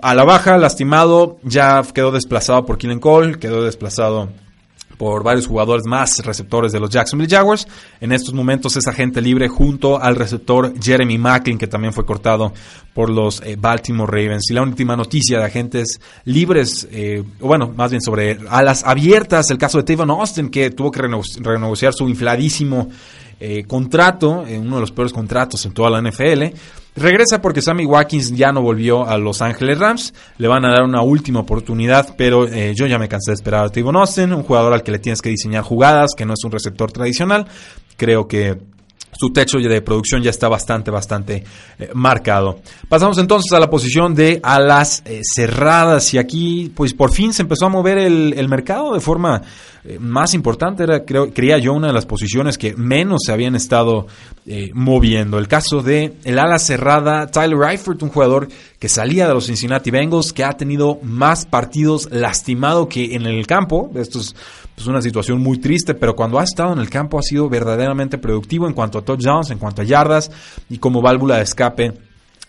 [0.01, 4.29] A la baja, lastimado, ya quedó desplazado por Killen Cole, quedó desplazado
[4.97, 7.67] por varios jugadores más receptores de los Jacksonville Jaguars.
[7.99, 12.53] En estos momentos es agente libre junto al receptor Jeremy Macklin, que también fue cortado
[12.93, 14.49] por los eh, Baltimore Ravens.
[14.49, 19.49] Y la última noticia de agentes libres, eh, o bueno, más bien sobre alas abiertas,
[19.51, 22.89] el caso de Tavon Austin, que tuvo que renegociar su infladísimo
[23.39, 26.55] eh, contrato, uno de los peores contratos en toda la NFL.
[26.95, 30.13] Regresa porque Sammy Watkins ya no volvió a Los Ángeles Rams.
[30.37, 33.65] Le van a dar una última oportunidad, pero eh, yo ya me cansé de esperar
[33.65, 36.43] a Tavon Austin, un jugador al que le tienes que diseñar jugadas, que no es
[36.43, 37.47] un receptor tradicional.
[37.97, 38.59] Creo que
[39.19, 41.43] su techo de producción ya está bastante, bastante
[41.79, 42.59] eh, marcado.
[42.89, 47.41] Pasamos entonces a la posición de alas eh, cerradas y aquí, pues por fin se
[47.41, 49.41] empezó a mover el, mercado de forma
[49.85, 50.83] eh, más importante.
[50.83, 54.07] Era, creo, creía yo, una de las posiciones que menos se habían estado
[54.73, 55.39] moviendo.
[55.39, 59.89] El caso de el ala cerrada Tyler Eifert, un jugador que salía de los Cincinnati
[59.89, 63.89] Bengals, que ha tenido más partidos lastimado que en el campo.
[63.95, 64.35] Esto es
[64.75, 68.17] pues, una situación muy triste, pero cuando ha estado en el campo ha sido verdaderamente
[68.17, 70.31] productivo en cuanto a touchdowns, en cuanto a yardas
[70.69, 71.93] y como válvula de escape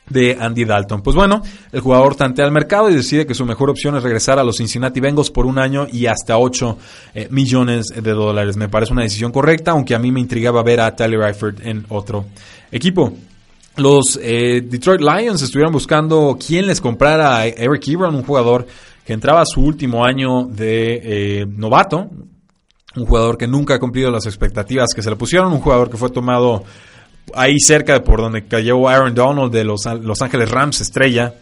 [0.08, 1.02] de Andy Dalton.
[1.02, 4.38] Pues bueno, el jugador tantea al mercado y decide que su mejor opción es regresar
[4.38, 6.78] a los Cincinnati Bengals por un año y hasta 8
[7.14, 8.56] eh, millones de dólares.
[8.56, 11.86] Me parece una decisión correcta, aunque a mí me intrigaba ver a Tyler Eifert en
[11.88, 12.26] otro
[12.70, 13.14] equipo.
[13.76, 18.66] Los eh, Detroit Lions estuvieron buscando quién les comprara a Eric Ebron, un jugador
[19.04, 22.08] que entraba a su último año de eh, novato,
[22.96, 25.96] un jugador que nunca ha cumplido las expectativas que se le pusieron, un jugador que
[25.96, 26.62] fue tomado
[27.34, 31.34] ahí cerca de por donde cayó Aaron Donald de Los, los Ángeles Rams, estrella,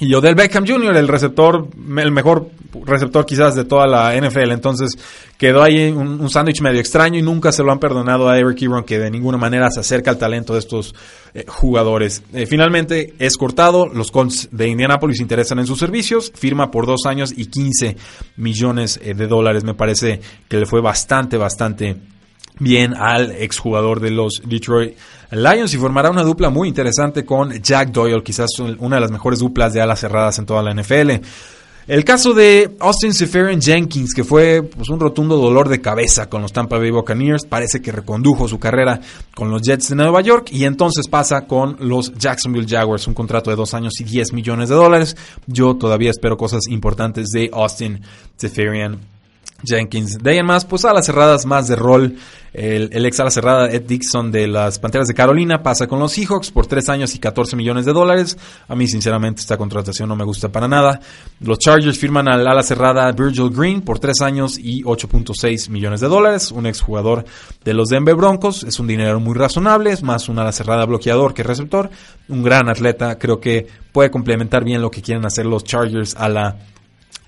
[0.00, 2.48] y Odell Beckham Jr., el receptor, el mejor
[2.86, 4.50] receptor quizás de toda la NFL.
[4.50, 4.92] Entonces
[5.36, 8.84] quedó ahí un, sándwich medio extraño y nunca se lo han perdonado a Eric Ebron,
[8.84, 10.94] que de ninguna manera se acerca al talento de estos
[11.34, 12.22] eh, jugadores.
[12.32, 17.04] Eh, finalmente es cortado, los Colts de Indianapolis interesan en sus servicios, firma por dos
[17.04, 17.96] años y 15
[18.38, 19.64] millones eh, de dólares.
[19.64, 21.96] Me parece que le fue bastante, bastante
[22.60, 24.96] bien al exjugador de los Detroit
[25.32, 29.40] Lions y formará una dupla muy interesante con Jack Doyle, quizás una de las mejores
[29.40, 31.10] duplas de alas cerradas en toda la NFL.
[31.90, 36.40] El caso de Austin Seferian Jenkins, que fue pues, un rotundo dolor de cabeza con
[36.40, 39.00] los Tampa Bay Buccaneers, parece que recondujo su carrera
[39.34, 43.50] con los Jets de Nueva York y entonces pasa con los Jacksonville Jaguars, un contrato
[43.50, 45.16] de dos años y 10 millones de dólares.
[45.48, 48.00] Yo todavía espero cosas importantes de Austin
[48.36, 49.00] Seferian
[49.64, 50.18] Jenkins.
[50.18, 52.16] De ahí en más, pues a las cerradas más de rol.
[52.52, 56.50] El, ex ala cerrada Ed Dixon de las Panteras de Carolina pasa con los Seahawks
[56.50, 58.36] por 3 años y 14 millones de dólares.
[58.66, 61.00] A mí, sinceramente, esta contratación no me gusta para nada.
[61.40, 66.08] Los Chargers firman al ala cerrada Virgil Green por 3 años y 8.6 millones de
[66.08, 66.50] dólares.
[66.50, 67.24] Un ex jugador
[67.64, 68.64] de los Denver Broncos.
[68.64, 69.92] Es un dinero muy razonable.
[69.92, 71.88] Es más un ala cerrada bloqueador que receptor.
[72.28, 73.16] Un gran atleta.
[73.16, 76.56] Creo que puede complementar bien lo que quieren hacer los Chargers a la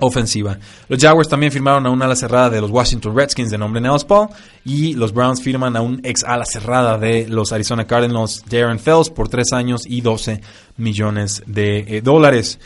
[0.02, 0.58] ofensiva.
[0.88, 4.04] Los Jaguars también firmaron a un ala cerrada de los Washington Redskins de nombre Nels
[4.04, 4.28] Paul
[4.64, 9.10] y los Browns firman a un ex ala cerrada de los Arizona Cardinals, Darren Fells,
[9.10, 10.40] por 3 años y 12
[10.76, 12.58] millones de eh, dólares.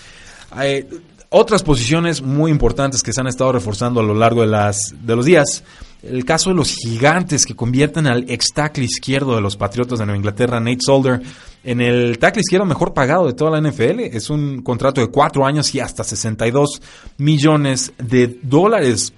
[0.60, 0.88] Eh,
[1.28, 5.16] otras posiciones muy importantes que se han estado reforzando a lo largo de, las, de
[5.16, 5.64] los días.
[6.02, 10.06] El caso de los gigantes que convierten al ex tackle izquierdo de los Patriotas de
[10.06, 11.20] Nueva Inglaterra, Nate Solder,
[11.66, 14.00] en el tackle izquierdo mejor pagado de toda la NFL.
[14.00, 16.80] Es un contrato de cuatro años y hasta 62
[17.18, 19.12] millones de dólares.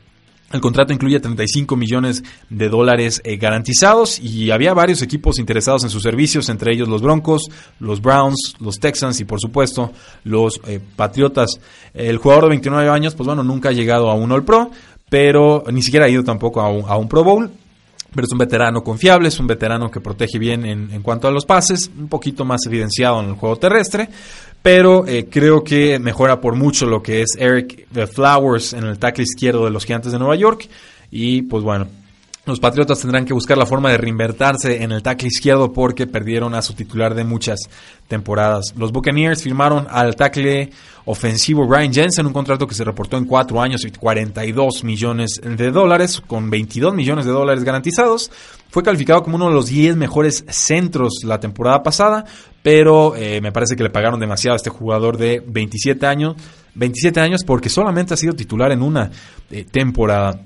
[0.51, 5.91] El contrato incluye 35 millones de dólares eh, garantizados y había varios equipos interesados en
[5.91, 9.93] sus servicios, entre ellos los Broncos, los Browns, los Texans y por supuesto
[10.25, 11.61] los eh, Patriotas.
[11.93, 14.71] El jugador de 29 años, pues bueno, nunca ha llegado a un All Pro,
[15.11, 17.51] pero ni siquiera ha ido tampoco a un Pro Bowl
[18.15, 21.45] pero es un veterano confiable, es un veterano que protege bien en, cuanto a los
[21.45, 24.09] pases, un poquito más evidenciado en el juego terrestre,
[24.63, 29.25] pero eh, creo que mejora por mucho lo que es Eric Flowers en el tackle
[29.25, 30.69] izquierdo de los Gigantes de Nueva York.
[31.11, 31.87] Y pues bueno,
[32.53, 36.55] los Patriotas tendrán que buscar la forma de reinvertirse en el tackle izquierdo porque perdieron
[36.55, 37.61] a su titular de muchas
[38.07, 38.75] temporadas.
[38.77, 40.71] Los Buccaneers firmaron al tackle
[41.05, 45.71] ofensivo Brian Jensen, un contrato que se reportó en cuatro años y 42 millones de
[45.71, 48.31] dólares, con 22 millones de dólares garantizados.
[48.71, 52.25] Fue calificado como uno de los 10 mejores centros la temporada pasada,
[52.63, 56.37] pero eh, me parece que le pagaron demasiado a este jugador de 27 años.
[56.75, 59.11] 27 años porque solamente ha sido titular en una
[59.51, 60.41] eh, temporada.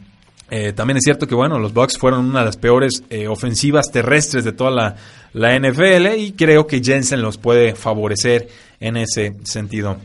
[0.54, 3.90] Eh, también es cierto que bueno, los Bucks fueron una de las peores eh, ofensivas
[3.90, 4.96] terrestres de toda la,
[5.32, 9.96] la, NFL y creo que Jensen los puede favorecer en ese sentido.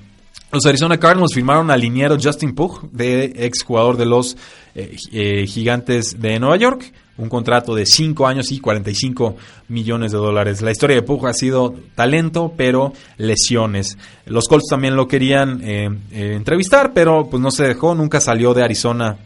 [0.53, 4.37] Los Arizona Cardinals firmaron al liniero Justin Pugh, de ex jugador de los
[4.73, 9.35] eh, Gigantes de Nueva York, un contrato de 5 años y 45
[9.67, 10.61] millones de dólares.
[10.61, 13.97] La historia de Pugh ha sido talento, pero lesiones.
[14.25, 19.17] Los Colts también lo querían entrevistar, pero pues no se dejó, nunca salió de Arizona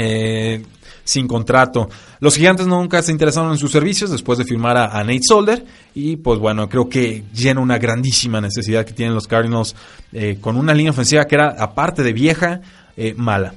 [0.00, 0.62] eh,
[1.02, 1.88] sin contrato.
[2.20, 6.16] Los gigantes nunca se interesaron en sus servicios después de firmar a, Nate Solder y
[6.16, 9.74] pues bueno, creo que llena una grandísima necesidad que tienen los Cardinals
[10.12, 12.60] eh, con una línea ofensiva que era aparte de vieja,
[12.96, 13.54] eh, mala.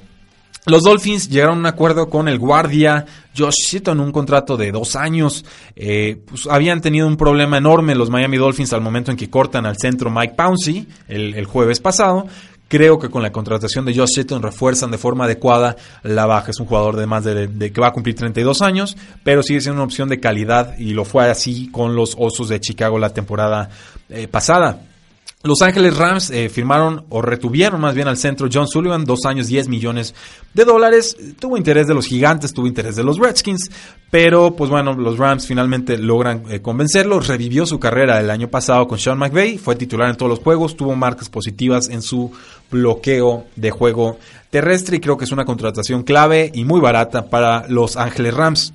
[0.66, 3.04] Los Dolphins llegaron a un acuerdo con el guardia
[3.36, 5.44] Josh en un contrato de dos años.
[5.74, 9.76] Pues, habían tenido un problema enorme los Miami Dolphins al momento en que cortan al
[9.76, 12.28] centro Mike Pouncey el jueves pasado.
[12.72, 16.52] Creo que con la contratación de Josh Sitton refuerzan de forma adecuada la baja.
[16.52, 19.82] Es un jugador de más de, que va a cumplir 32 años, pero sigue siendo
[19.82, 23.68] una opción de calidad y lo fue así con los Osos de Chicago la temporada
[24.08, 24.80] eh, pasada.
[25.44, 29.48] Los Ángeles Rams eh, firmaron o retuvieron más bien al centro John Sullivan, dos años
[29.48, 30.14] 10 millones
[30.54, 31.16] de dólares.
[31.40, 33.68] Tuvo interés de los gigantes, tuvo interés de los Redskins,
[34.08, 37.18] pero pues bueno, los Rams finalmente logran eh, convencerlo.
[37.18, 40.76] Revivió su carrera el año pasado con Sean McVay, fue titular en todos los juegos,
[40.76, 42.30] tuvo marcas positivas en su
[42.70, 44.18] bloqueo de juego
[44.50, 48.72] terrestre y creo que es una contratación clave y muy barata para los Ángeles Rams.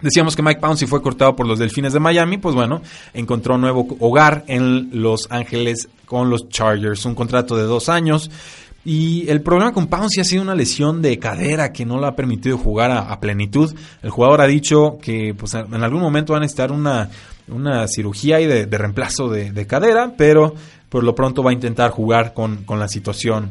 [0.00, 2.80] Decíamos que Mike Pouncey fue cortado por los Delfines de Miami, pues bueno,
[3.12, 8.30] encontró nuevo hogar en Los Ángeles con los Chargers, un contrato de dos años.
[8.84, 12.16] Y el problema con Pouncey ha sido una lesión de cadera que no le ha
[12.16, 13.74] permitido jugar a, plenitud.
[14.02, 17.10] El jugador ha dicho que pues, en algún momento va a necesitar una,
[17.48, 20.54] una cirugía y de, reemplazo de, cadera, pero
[20.88, 23.50] por lo pronto va a intentar jugar con, con la situación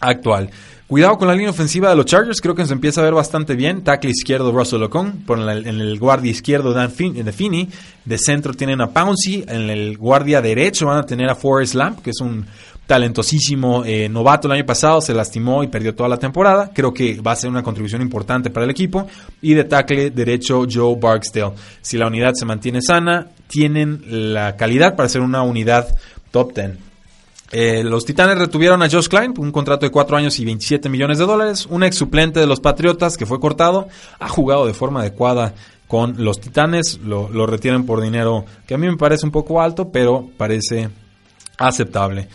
[0.00, 0.50] actual.
[0.88, 3.54] Cuidado con la línea ofensiva de los Chargers, creo que se empieza a ver bastante
[3.54, 3.84] bien.
[3.84, 7.68] Tackle izquierdo Russell Ocon, por en el guardia izquierdo Dan de Finney,
[8.06, 12.00] de centro tienen a Pouncey, en el guardia derecho van a tener a Forrest Lamp,
[12.00, 12.46] que es un
[12.86, 16.70] talentosísimo eh, novato el año pasado, se lastimó y perdió toda la temporada.
[16.72, 19.06] Creo que va a ser una contribución importante para el equipo.
[19.42, 21.52] Y de tackle derecho Joe Barksdale.
[21.82, 25.94] Si la unidad se mantiene sana, tienen la calidad para ser una unidad
[26.30, 26.87] top 10.
[27.50, 31.18] Eh, los Titanes retuvieron a Josh Klein, un contrato de 4 años y 27 millones
[31.18, 31.66] de dólares.
[31.70, 35.54] Un ex suplente de los Patriotas que fue cortado, ha jugado de forma adecuada
[35.86, 36.98] con los Titanes.
[36.98, 40.90] Lo, lo retienen por dinero que a mí me parece un poco alto, pero parece
[41.56, 42.28] aceptable.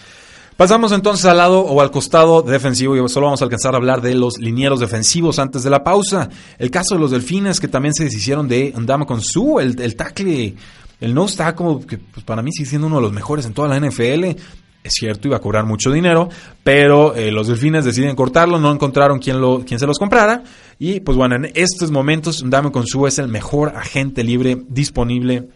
[0.58, 4.02] Pasamos entonces al lado o al costado defensivo y solo vamos a alcanzar a hablar
[4.02, 6.30] de los linieros defensivos antes de la pausa.
[6.60, 9.96] El caso de los Delfines que también se deshicieron de Ndama con su, el, el
[9.96, 10.56] tackle,
[11.02, 13.54] el no está como que pues para mí sigue siendo uno de los mejores en
[13.54, 14.40] toda la NFL
[14.84, 16.30] es cierto, iba a cobrar mucho dinero,
[16.64, 20.44] pero eh, los delfines deciden cortarlo, no encontraron quien, lo, se los comprara.
[20.78, 25.48] Y pues bueno, en estos momentos Dame Consu es el mejor agente libre disponible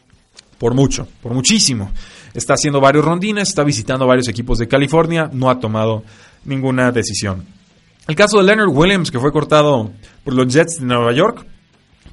[0.57, 1.91] por mucho, por muchísimo.
[2.33, 6.03] Está haciendo varios rondines, está visitando varios equipos de California, no ha tomado
[6.45, 7.45] ninguna decisión.
[8.07, 9.91] El caso de Leonard Williams, que fue cortado
[10.23, 11.45] por los Jets de Nueva York,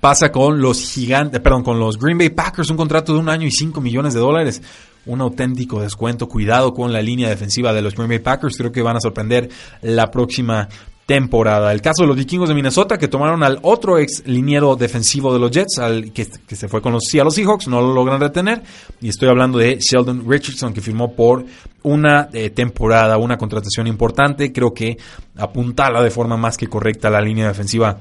[0.01, 3.47] pasa con los gigantes, perdón, con los Green Bay Packers, un contrato de un año
[3.47, 4.61] y 5 millones de dólares
[5.07, 6.29] un auténtico descuento.
[6.29, 8.57] Cuidado con la línea defensiva de los Green Bay Packers.
[8.57, 9.49] Creo que van a sorprender
[9.83, 10.69] la próxima
[11.07, 11.73] temporada.
[11.73, 15.39] El caso de los vikingos de Minnesota que tomaron al otro ex liniero defensivo de
[15.39, 18.63] los Jets, al que, se fue con los Seahawks, no lo logran retener.
[19.01, 21.45] Y estoy hablando de Sheldon Richardson que firmó por
[21.83, 24.53] una eh, temporada, una contratación importante.
[24.53, 24.97] Creo que
[25.37, 27.99] apuntala de forma más que correcta la línea defensiva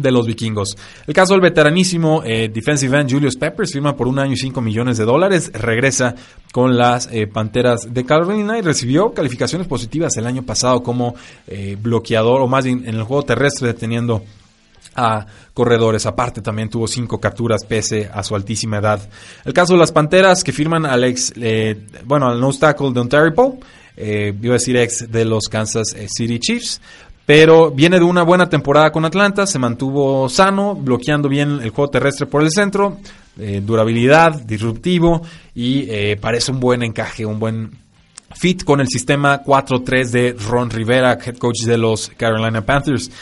[0.00, 0.76] de los vikingos.
[1.06, 4.60] El caso del veteranísimo eh, defensive end Julius Peppers firma por un año y 5
[4.60, 6.14] millones de dólares, regresa
[6.52, 11.14] con las eh, Panteras de Carolina y recibió calificaciones positivas el año pasado como
[11.46, 14.22] eh, bloqueador o más bien en el juego terrestre deteniendo
[14.96, 16.06] a corredores.
[16.06, 19.00] Aparte también tuvo cinco capturas pese a su altísima edad.
[19.44, 21.32] El caso de las Panteras que firman al ex,
[22.04, 23.58] bueno, al no tackle de Ontario Poe,
[23.96, 26.80] iba a decir ex de los Kansas City Chiefs
[27.32, 31.88] pero viene de una buena temporada con Atlanta, se mantuvo sano, bloqueando bien el juego
[31.88, 32.96] terrestre por el centro,
[33.38, 35.22] eh, durabilidad, disruptivo
[35.54, 37.70] y eh, parece un buen encaje, un buen
[38.34, 43.12] fit con el sistema 4-3 de Ron Rivera, head coach de los Carolina Panthers.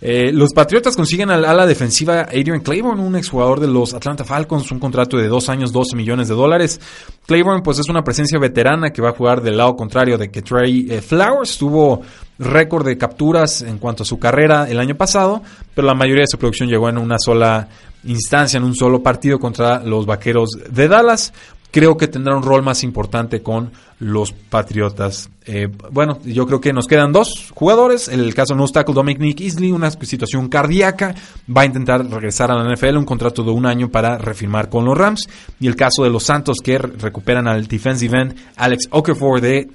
[0.00, 4.70] Eh, los Patriotas consiguen al ala defensiva Adrian Claiborne, un exjugador de los Atlanta Falcons,
[4.70, 6.80] un contrato de dos años, 12 millones de dólares.
[7.26, 10.42] Claiborne, pues es una presencia veterana que va a jugar del lado contrario de que
[10.42, 12.02] Trey eh, Flowers tuvo
[12.38, 15.42] récord de capturas en cuanto a su carrera el año pasado,
[15.74, 17.68] pero la mayoría de su producción llegó en una sola
[18.04, 21.32] instancia, en un solo partido contra los Vaqueros de Dallas
[21.70, 25.28] creo que tendrá un rol más importante con los Patriotas.
[25.44, 28.08] Eh, bueno, yo creo que nos quedan dos jugadores.
[28.08, 31.14] En el caso de no tackle Dominic Isley, una situación cardíaca,
[31.54, 34.84] va a intentar regresar a la NFL, un contrato de un año para refirmar con
[34.84, 35.28] los Rams.
[35.60, 39.68] Y el caso de los Santos que recuperan al defensive end Alex Okafor eh,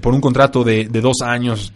[0.00, 1.72] por un contrato de dos años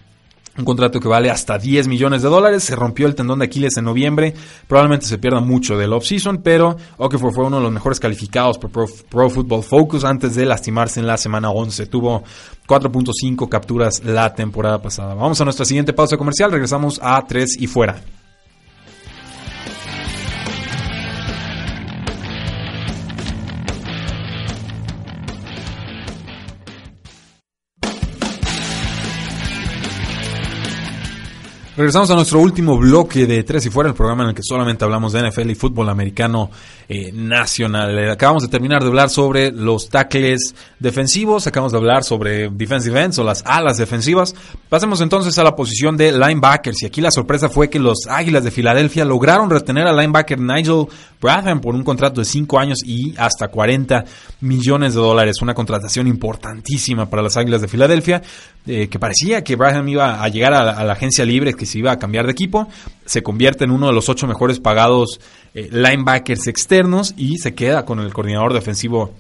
[0.59, 2.65] un contrato que vale hasta 10 millones de dólares.
[2.65, 4.35] Se rompió el tendón de Aquiles en noviembre.
[4.67, 8.71] Probablemente se pierda mucho del off-season, pero Okafor fue uno de los mejores calificados por
[8.71, 11.87] Pro, Football Focus antes de lastimarse en la semana 11.
[11.87, 12.23] Tuvo
[12.67, 15.15] 4.5 capturas la temporada pasada.
[15.15, 16.53] Vamos a nuestra siguiente pausa comercial.
[16.53, 18.03] Regresamos a 3 y fuera.
[31.83, 34.85] Regresamos a nuestro último bloque de Tres y Fuera, el programa en el que solamente
[34.85, 36.49] hablamos de NFL y fútbol americano
[36.89, 37.99] eh, nacional.
[37.99, 43.03] Eh, acabamos de terminar de hablar sobre los tackles defensivos, acabamos de hablar sobre defensive
[43.03, 44.33] ends o las alas defensivas.
[44.69, 48.45] Pasemos entonces a la posición de linebackers y aquí la sorpresa fue que los Águilas
[48.45, 50.87] de Filadelfia lograron retener al linebacker Nigel
[51.23, 54.05] Bradham por un contrato de 5 años y hasta 40
[54.41, 55.37] millones de dólares.
[55.41, 58.23] Una contratación importantísima para las Águilas de Filadelfia,
[58.67, 61.93] eh, que parecía que Bradham iba a llegar a la, agencia libre, que se iba
[61.93, 62.69] a cambiar de equipo.
[63.07, 65.21] Se convierte en uno de los ocho mejores pagados
[65.55, 69.15] eh, linebackers externos y se queda con el coordinador defensivo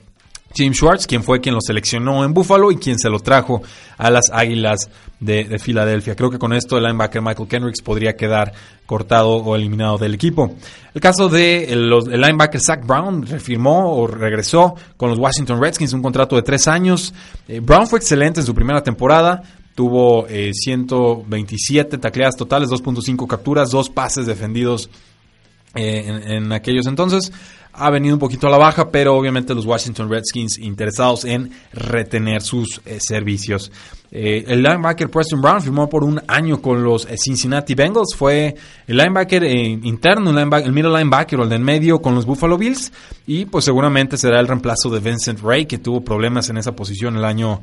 [0.55, 3.63] Jim Schwartz, quien fue quien lo seleccionó en Buffalo y quien se lo trajo
[3.99, 4.89] a las Águilas
[5.21, 6.17] de, Filadelfia.
[6.17, 8.53] Creo que con esto el linebacker Michael Kendricks podría quedar
[8.87, 10.57] cortado o eliminado del equipo.
[10.95, 16.37] El caso de linebacker Zach Brown refirmó o regresó con los Washington Redskins un contrato
[16.37, 17.15] de tres años.
[17.49, 19.43] Eh, Brown fue excelente en su primera temporada.
[19.75, 24.91] Tuvo 127 eh, tacleadas totales, 2.5 capturas, dos pases defendidos
[25.75, 27.33] eh, en, aquellos entonces
[27.75, 32.43] ha venido un poquito a la baja, pero obviamente los Washington Redskins interesados en retener
[32.43, 33.73] sus eh, servicios.
[34.11, 38.15] Eh, el linebacker Preston Brown firmó por un año con los eh, Cincinnati Bengals.
[38.15, 38.55] Fue
[38.87, 42.93] el linebacker interno, el, middle linebacker o el de en medio con los Buffalo Bills.
[43.27, 47.17] Y pues seguramente será el reemplazo de Vincent Ray, que tuvo problemas en esa posición
[47.17, 47.63] el año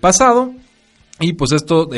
[0.00, 0.52] pasado.
[1.20, 1.88] Y pues esto,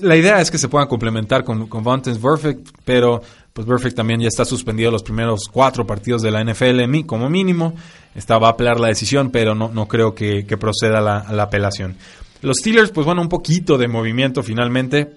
[0.00, 3.22] la idea es que se puedan complementar con, con Vontaze Perfect, pero
[3.56, 7.72] pues Perfect también ya está suspendido los primeros cuatro partidos de la NFL como mínimo.
[8.14, 11.96] Está, va a apelar la decisión, pero no, no creo que, proceda la, la, apelación.
[12.42, 15.10] Los Steelers, pues bueno, un poquito de movimiento finalmente.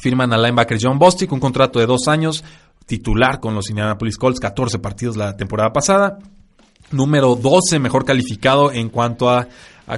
[0.00, 2.42] Firman al linebacker John Bostic, un contrato de dos años,
[2.86, 6.18] titular con los Indianapolis Colts, 14 partidos la temporada pasada.
[6.92, 9.48] Número 12 mejor calificado en cuanto a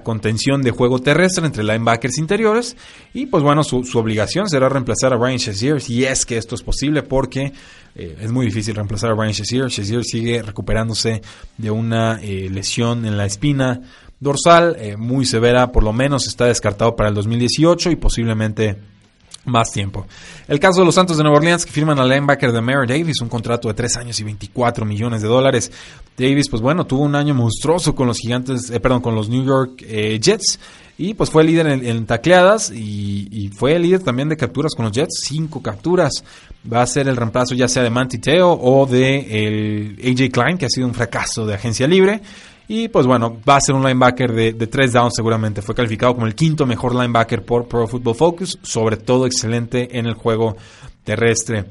[0.02, 2.76] contención de juego terrestre entre linebackers interiores.
[3.14, 6.62] Y pues bueno, su, obligación será reemplazar a Ryan Shazier si es que esto es
[6.62, 7.52] posible, porque
[7.94, 9.68] eh, es muy difícil reemplazar a Ryan Shazier.
[9.68, 11.22] Shazier sigue recuperándose
[11.56, 13.80] de una eh, lesión en la espina
[14.20, 18.76] dorsal eh, muy severa, por lo menos está descartado para el 2018 y posiblemente
[19.48, 20.06] más tiempo.
[20.46, 23.20] El caso de los Santos de Nueva Orleans que firman al linebacker de Mary Davis,
[23.20, 25.72] un contrato de 3 años y 24 millones de dólares.
[26.16, 29.44] Davis, pues bueno, tuvo un año monstruoso con los gigantes, eh, perdón, con los New
[29.44, 30.58] York eh, Jets.
[31.00, 34.92] Y pues fue líder en, tacleadas y, y, fue líder también de capturas con los
[34.92, 36.24] Jets, cinco capturas.
[36.70, 40.58] Va a ser el reemplazo ya sea de Manti Teo o de el AJ Klein,
[40.58, 42.20] que ha sido un fracaso de agencia libre.
[42.68, 45.62] Y pues bueno, va a ser un linebacker de, tres downs seguramente.
[45.62, 48.58] Fue calificado como el quinto mejor linebacker por Pro Football Focus.
[48.62, 50.54] Sobre todo excelente en el juego
[51.02, 51.64] terrestre.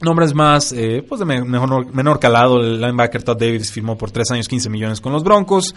[0.00, 4.48] Nombres más, eh, pues de menor, calado, el linebacker Todd Davis firmó por tres años
[4.48, 5.74] 15 millones con los Broncos.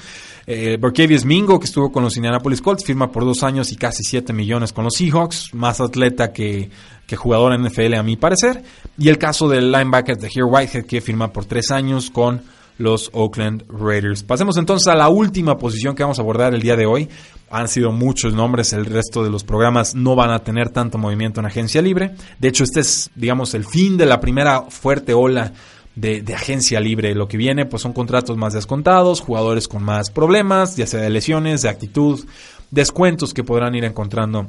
[0.48, 0.80] Eh,
[1.26, 4.72] Mingo, que estuvo con los Indianapolis Colts, firma por dos años y casi 7 millones
[4.72, 5.54] con los Seahawks.
[5.54, 6.70] Más atleta que,
[7.18, 8.64] jugador en NFL a mi parecer.
[8.98, 12.42] Y el caso del linebacker de Here Whitehead, que firma por tres años con
[12.78, 14.24] los Oakland Raiders.
[14.24, 17.10] Pasemos entonces a la última posición que vamos a abordar el día de hoy.
[17.50, 21.40] Han sido muchos nombres, el resto de los programas no van a tener tanto movimiento
[21.40, 22.16] en agencia libre.
[22.40, 25.54] De hecho, este es, digamos, el fin de la primera fuerte ola
[25.96, 27.14] de, agencia libre.
[27.16, 31.10] Lo que viene, pues son contratos más descontados, jugadores con más problemas, ya sea de
[31.10, 32.26] lesiones, de actitud,
[32.72, 34.48] descuentos que podrán ir encontrando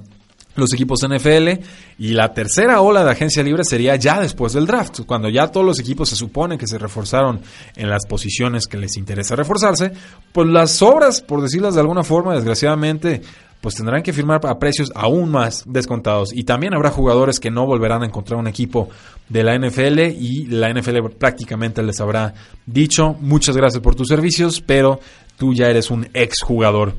[0.56, 1.64] los equipos NFL
[1.98, 5.66] y la tercera ola de agencia libre sería ya después del draft, cuando ya todos
[5.66, 7.40] los equipos se supone que se reforzaron
[7.76, 9.92] en las posiciones que les interesa reforzarse,
[10.32, 13.22] pues las obras, por decirlas de alguna forma, desgraciadamente,
[13.64, 17.64] pues tendrán que firmar a precios aún más descontados y también habrá jugadores que no
[17.64, 18.90] volverán a encontrar un equipo
[19.30, 22.34] de la NFL y la NFL prácticamente les habrá
[22.66, 25.00] dicho muchas gracias por tus servicios, pero
[25.38, 26.94] tú ya eres un ex jugador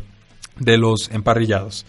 [0.58, 1.86] de los emparrillados.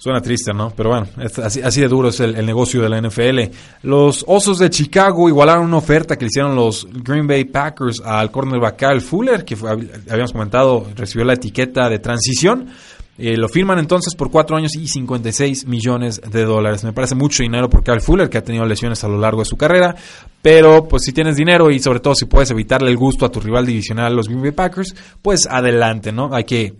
[0.00, 0.70] Suena triste, ¿no?
[0.74, 1.08] Pero bueno,
[1.44, 3.54] así, de duro es el, negocio de la NFL.
[3.82, 8.30] Los Osos de Chicago igualaron una oferta que le hicieron los Green Bay Packers al
[8.30, 9.58] cornerback Kyle Fuller, que
[10.10, 12.70] habíamos comentado, recibió la etiqueta de transición.
[13.18, 16.82] Eh, lo firman entonces por 4 años y 56 millones de dólares.
[16.82, 19.44] Me parece mucho dinero por Kyle Fuller, que ha tenido lesiones a lo largo de
[19.44, 19.94] su carrera.
[20.40, 23.38] Pero pues si tienes dinero y sobre todo si puedes evitarle el gusto a tu
[23.38, 26.30] rival divisional, los Green Bay Packers, pues adelante, ¿no?
[26.32, 26.72] Hay que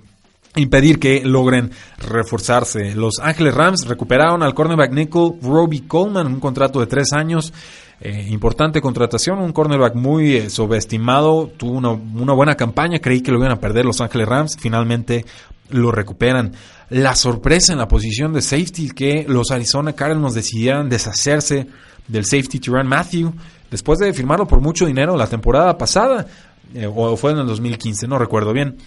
[0.57, 2.95] impedir que logren reforzarse.
[2.95, 7.53] Los Ángeles Rams recuperaron al cornerback nickel Robbie Coleman, un contrato de tres años.
[8.01, 13.39] Eh, importante contratación, un cornerback muy eh, subestimado, tuvo una, buena campaña, creí que lo
[13.39, 15.27] iban a perder los Ángeles Rams, finalmente
[15.69, 16.53] lo recuperan.
[16.89, 21.67] La sorpresa en la posición de safety que los Arizona Cardinals decidieran deshacerse
[22.09, 23.35] del safety Tyrann Matthew
[23.71, 26.27] después de firmarlo por mucho dinero la temporada pasada,
[26.75, 28.79] eh, o fue en el 2015, no recuerdo bien.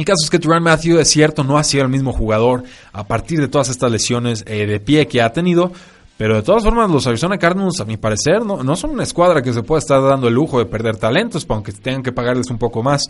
[0.00, 3.06] El caso es que Tyrann Matthew, es cierto, no ha sido el mismo jugador a
[3.06, 5.72] partir de todas estas lesiones eh, de pie que ha tenido.
[6.16, 9.42] Pero de todas formas, los Arizona Cardinals, a mi parecer, no, no son una escuadra
[9.42, 12.56] que se pueda estar dando el lujo de perder talentos, aunque tengan que pagarles un
[12.56, 13.02] poco más.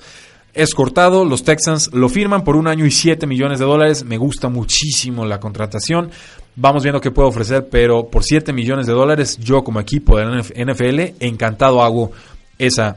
[0.52, 4.04] Es cortado, los Texans lo firman por un año y 7 millones de dólares.
[4.04, 6.10] Me gusta muchísimo la contratación.
[6.56, 10.24] Vamos viendo qué puedo ofrecer, pero por 7 millones de dólares, yo como equipo de
[10.24, 12.10] la NFL, encantado hago
[12.58, 12.96] esa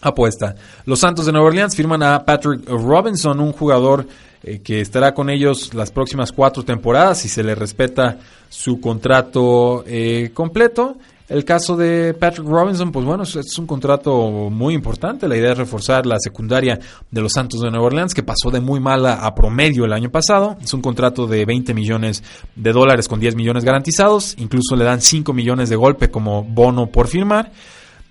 [0.00, 0.54] apuesta.
[0.84, 4.06] Los Santos de Nueva Orleans firman a Patrick Robinson, un jugador
[4.42, 8.18] eh, que estará con ellos las próximas cuatro temporadas y se le respeta
[8.48, 10.96] su contrato eh, completo.
[11.28, 15.26] El caso de Patrick Robinson, pues bueno, es, un contrato muy importante.
[15.26, 16.78] La idea es reforzar la secundaria
[17.10, 20.08] de los Santos de Nueva Orleans, que pasó de muy mala a promedio el año
[20.08, 20.56] pasado.
[20.62, 22.22] Es un contrato de 20 millones
[22.54, 24.36] de dólares con 10 millones garantizados.
[24.38, 27.50] Incluso le dan 5 millones de golpe como bono por firmar.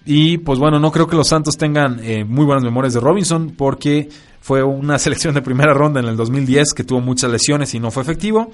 [0.05, 3.55] Y pues bueno, no creo que los Santos tengan eh, muy buenas memorias de Robinson
[3.57, 7.79] porque fue una selección de primera ronda en el 2010 que tuvo muchas lesiones y
[7.79, 8.51] no fue efectivo.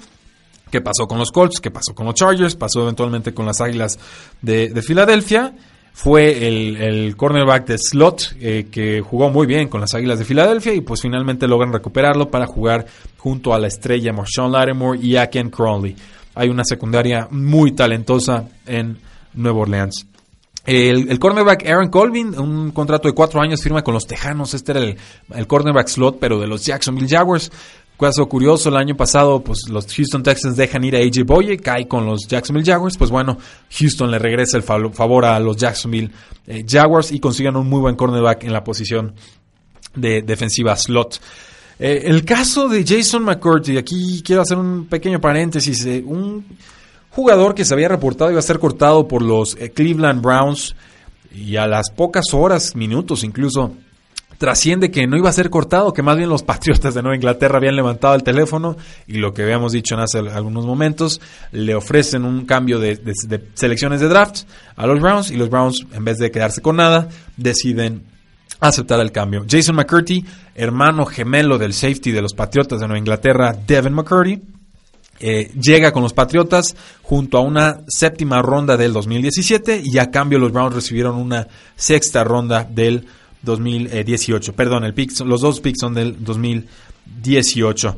[0.72, 1.60] ¿Qué pasó con los Colts?
[1.60, 2.56] ¿Qué pasó con los Chargers?
[2.56, 4.00] Pasó eventualmente con las Águilas
[4.42, 5.54] de, Filadelfia.
[5.92, 10.74] Fue el, cornerback de slot eh, que jugó muy bien con las Águilas de Filadelfia
[10.74, 12.86] y pues finalmente logran recuperarlo para jugar
[13.18, 15.94] junto a la estrella Marshawn Lattimore y a Ken Crowley.
[16.36, 18.98] Hay una secundaria muy talentosa en
[19.34, 20.08] Nueva Orleans.
[20.66, 24.54] El, cornerback Aaron Colvin, un contrato de cuatro años, firma con los Tejanos.
[24.54, 27.52] Este era el, cornerback slot, pero de los Jacksonville Jaguars.
[28.00, 31.88] Caso curioso, el año pasado, pues los Houston Texans dejan ir a AJ Boye, cae
[31.88, 32.98] con los Jacksonville Jaguars.
[32.98, 33.38] Pues bueno,
[33.78, 36.10] Houston le regresa el favor a los Jacksonville
[36.48, 39.14] eh, Jaguars y consiguen un muy buen cornerback en la posición
[39.96, 41.22] de defensiva slot.
[41.78, 45.86] Eh, el caso de Jason McCurdy, aquí quiero hacer un pequeño paréntesis.
[45.86, 46.44] Eh, un
[47.12, 50.76] Jugador que se había reportado iba a ser cortado por los eh, Cleveland Browns
[51.34, 53.74] y a las pocas horas, minutos incluso,
[54.38, 57.58] trasciende que no iba a ser cortado, que más bien los Patriotas de Nueva Inglaterra
[57.58, 61.20] habían levantado el teléfono y lo que habíamos dicho en hace algunos momentos,
[61.52, 63.00] le ofrecen un cambio de,
[63.56, 64.44] selecciones de draft
[64.78, 68.04] a los Browns y los Browns, en vez de quedarse con nada, deciden
[68.62, 69.46] aceptar el cambio.
[69.50, 74.42] Jason McCurdy, hermano gemelo del safety de los Patriotas de Nueva Inglaterra, Devin McCurdy,
[75.24, 80.40] eh, llega con los Patriotas junto a una séptima ronda del 2017 y a cambio
[80.40, 83.06] los Browns recibieron una sexta ronda del
[83.44, 84.54] 2018.
[84.54, 87.96] Perdón, el pick, los dos picks son del 2018.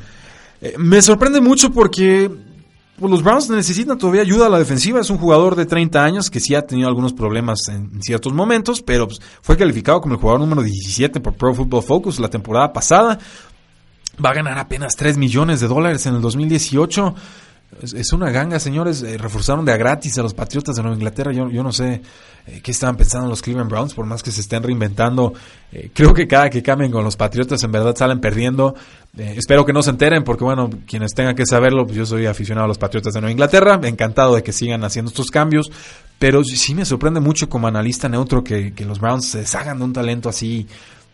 [0.61, 2.30] Eh, me sorprende mucho porque
[2.99, 4.99] pues, los Browns necesitan todavía ayuda a la defensiva.
[4.99, 8.82] Es un jugador de 30 años que sí ha tenido algunos problemas en ciertos momentos,
[8.82, 12.74] pero pues, fue calificado como el jugador número 17 por Pro Football Focus la temporada
[12.74, 13.17] pasada
[14.24, 17.16] va a ganar apenas 3 millones de dólares en el 2018.
[17.82, 19.01] Es, una ganga, señores.
[19.01, 21.32] Eh, reforzaron de a gratis a los Patriotas de Nueva Inglaterra.
[21.32, 22.01] Yo, yo no sé
[22.45, 25.34] eh, qué estaban pensando los Cleveland Browns, por más que se estén reinventando.
[25.72, 28.76] Eh, creo que cada que cambien con los Patriotas en verdad salen perdiendo.
[29.18, 32.66] espero que no se enteren, porque bueno, quienes tengan que saberlo, pues yo soy aficionado
[32.66, 33.80] a los Patriotas de Nueva Inglaterra.
[33.84, 35.72] Encantado de que sigan haciendo estos cambios.
[36.20, 39.93] Pero sí me sorprende mucho como analista neutro que, los Browns se deshagan de un
[39.93, 40.68] talento así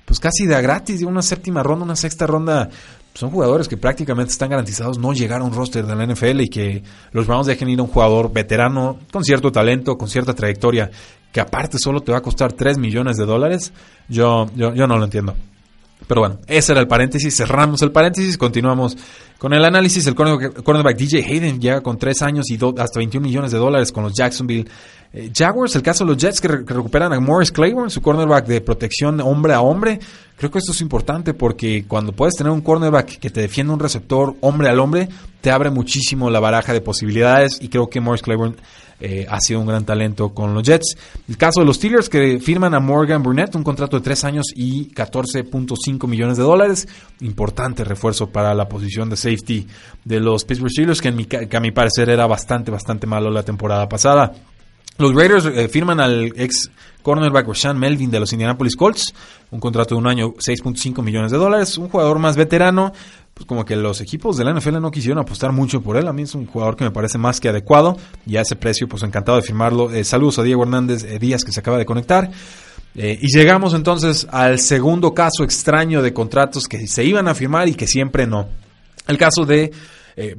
[0.10, 2.68] pues casi de a gratis, de una séptima ronda, una sexta ronda.
[3.14, 6.50] Son jugadores que prácticamente están garantizados no llegar a un roster de la NFL y
[6.50, 6.82] que
[7.12, 10.90] los Browns dejen ir a un jugador veterano con cierto talento, con cierta trayectoria,
[11.32, 13.72] que aparte solo te va a costar 3 millones de dólares.
[14.08, 15.36] Yo, yo, yo no lo entiendo.
[16.08, 17.38] Pero bueno, ese era el paréntesis.
[17.38, 18.36] Cerramos el paréntesis.
[18.36, 18.98] Continuamos
[19.38, 20.08] con el análisis.
[20.08, 24.04] El cornerback DJ Hayden llega con 3 años y hasta 21 millones de dólares con
[24.04, 24.68] los Jacksonville
[25.14, 25.76] eh, Jaguars.
[25.76, 29.54] El caso de los Jets que, recuperan a Morris Claiborne, su cornerback de protección hombre
[29.54, 30.00] a hombre.
[30.38, 33.80] Creo que esto es importante porque cuando puedes tener un cornerback que te defiende un
[33.80, 35.10] receptor hombre al hombre,
[35.42, 37.58] te abre muchísimo la baraja de posibilidades.
[37.62, 38.56] Y creo que Morris Claiborne
[39.02, 40.96] eh, ha sido un gran talento con los Jets.
[41.28, 44.46] El caso de los Steelers que firman a Morgan Burnett, un contrato de 3 años
[44.56, 46.88] y 14.5 millones de dólares.
[47.22, 49.68] Importante refuerzo para la posición de safety
[50.06, 53.90] de los Pittsburgh Steelers, que, que a mi parecer era bastante, bastante malo la temporada
[53.90, 54.34] pasada.
[55.00, 56.70] Los Raiders eh, firman al ex
[57.02, 59.14] cornerback Rashan Melvin de los Indianapolis Colts,
[59.50, 62.92] un contrato de un año, 6.5 millones de dólares, un jugador más veterano,
[63.34, 66.12] pues como que los equipos de la NFL no quisieron apostar mucho por él, a
[66.12, 67.96] mí es un jugador que me parece más que adecuado,
[68.26, 69.90] y a ese precio pues encantado de firmarlo.
[69.90, 72.30] Eh, saludos a Diego Hernández eh, Díaz que se acaba de conectar.
[72.94, 77.74] y llegamos entonces al segundo caso extraño de contratos que se iban a firmar y
[77.74, 78.50] que siempre no.
[79.08, 79.72] El caso de
[80.22, 80.36] eh,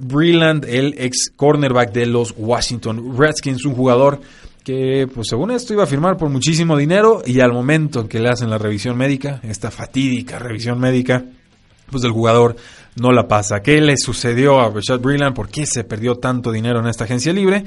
[0.00, 4.20] Breland, el ex cornerback de los Washington Redskins, un jugador
[4.64, 8.20] que, pues según esto, iba a firmar por muchísimo dinero y al momento en que
[8.20, 11.24] le hacen la revisión médica, esta fatídica revisión médica,
[11.90, 12.56] pues el jugador
[12.96, 13.60] no la pasa.
[13.60, 15.34] ¿Qué le sucedió a Richard Breland?
[15.34, 17.64] ¿Por qué se perdió tanto dinero en esta agencia libre?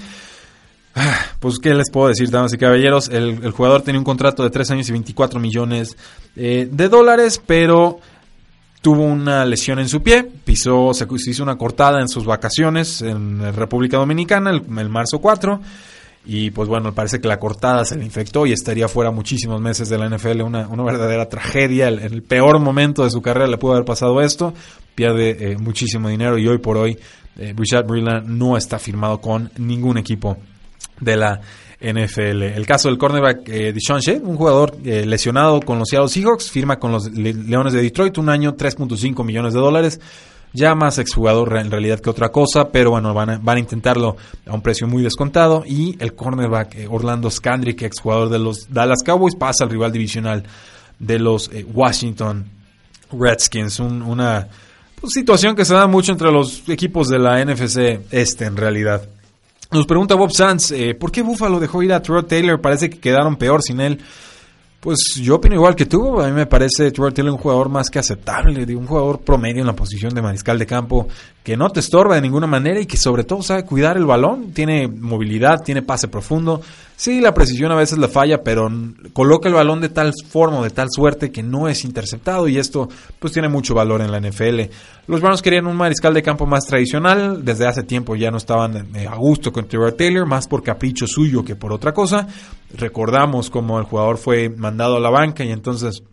[0.98, 3.10] Ah, pues, ¿qué les puedo decir, damas y caballeros?
[3.10, 5.98] El, jugador tenía un contrato de 3 años y 24 millones
[6.38, 8.00] eh, de dólares, pero
[8.86, 13.42] tuvo una lesión en su pie, pisó, se hizo una cortada en sus vacaciones en
[13.56, 15.60] República Dominicana el, marzo 4
[16.28, 19.90] y pues bueno, parece que la cortada se le infectó y estaría fuera muchísimos meses
[19.90, 23.72] de la NFL, una, verdadera tragedia, en el peor momento de su carrera le pudo
[23.72, 24.54] haber pasado esto,
[24.94, 26.96] pierde eh, muchísimo dinero y hoy por hoy
[27.40, 30.38] eh, Richard Breland no está firmado con ningún equipo
[31.02, 31.42] de la
[31.80, 32.44] NFL.
[32.44, 36.50] El caso del cornerback eh, Deshaun Shea, un jugador eh, lesionado con los Seattle Seahawks,
[36.50, 40.00] firma con los Leones de Detroit un año, 3.5 millones de dólares.
[40.54, 44.16] Ya más exjugador en realidad que otra cosa, pero bueno, van a, intentarlo
[44.48, 45.64] a un precio muy descontado.
[45.68, 50.44] Y el cornerback eh, Orlando Scandrick, exjugador de los Dallas Cowboys, pasa al rival divisional
[50.98, 52.46] de los eh, Washington
[53.12, 53.82] Redskins.
[53.82, 54.48] una
[55.02, 59.08] pues, situación que se da mucho entre los equipos de la NFC este en realidad.
[59.76, 62.62] Nos pregunta Bob Sanz, eh, ¿por qué Buffalo dejó ir a Trevor Taylor?
[62.62, 64.00] Parece que quedaron peor sin él.
[64.86, 67.90] Pues yo opino igual que tú, a mí me parece Trevor Taylor un jugador más
[67.90, 71.08] que aceptable, de un jugador promedio en la posición de mariscal de campo,
[71.44, 74.52] que no te estorba de ninguna manera y que sobre todo sabe cuidar el balón,
[74.52, 76.62] tiene movilidad, tiene pase profundo,
[76.96, 78.72] sí, la precisión a veces le falla, pero
[79.12, 82.88] coloca el balón de tal forma, de tal suerte que no es interceptado y esto
[83.18, 84.62] pues tiene mucho valor en la NFL.
[85.08, 88.96] Los Browns querían un mariscal de campo más tradicional, desde hace tiempo ya no estaban
[88.96, 92.28] eh, a gusto con Trevor Taylor, más por capricho suyo que por otra cosa.
[92.74, 96.04] Recordamos como el jugador fue mandado a la banca y entonces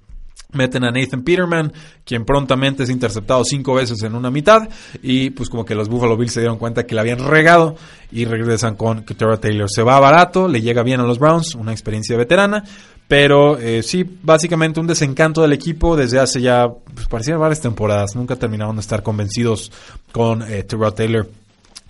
[0.52, 1.72] meten a Nathan Peterman,
[2.04, 4.68] quien prontamente es interceptado cinco veces en una mitad,
[5.02, 7.76] y pues como que los Buffalo Bills se dieron cuenta que le habían regado
[8.10, 9.68] y regresan con Trevor Taylor.
[9.70, 12.64] Se va barato, le llega bien a los Browns, una experiencia veterana,
[13.08, 18.14] pero eh, sí, básicamente un desencanto del equipo desde hace ya, pues parecían varias temporadas,
[18.14, 19.72] nunca terminaron de estar convencidos
[20.12, 21.28] con eh, Taylor.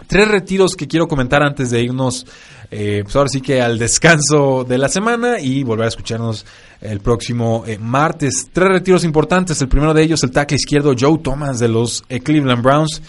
[0.06, 2.26] Tres retiros que quiero comentar antes de irnos,
[2.74, 6.46] eh, pues ahora sí que al descanso de la semana y volver a escucharnos
[6.80, 8.48] el próximo eh, martes.
[8.50, 9.60] Tres retiros importantes.
[9.60, 13.02] El primero de ellos, el tackle izquierdo Joe Thomas de los eh, Cleveland Browns.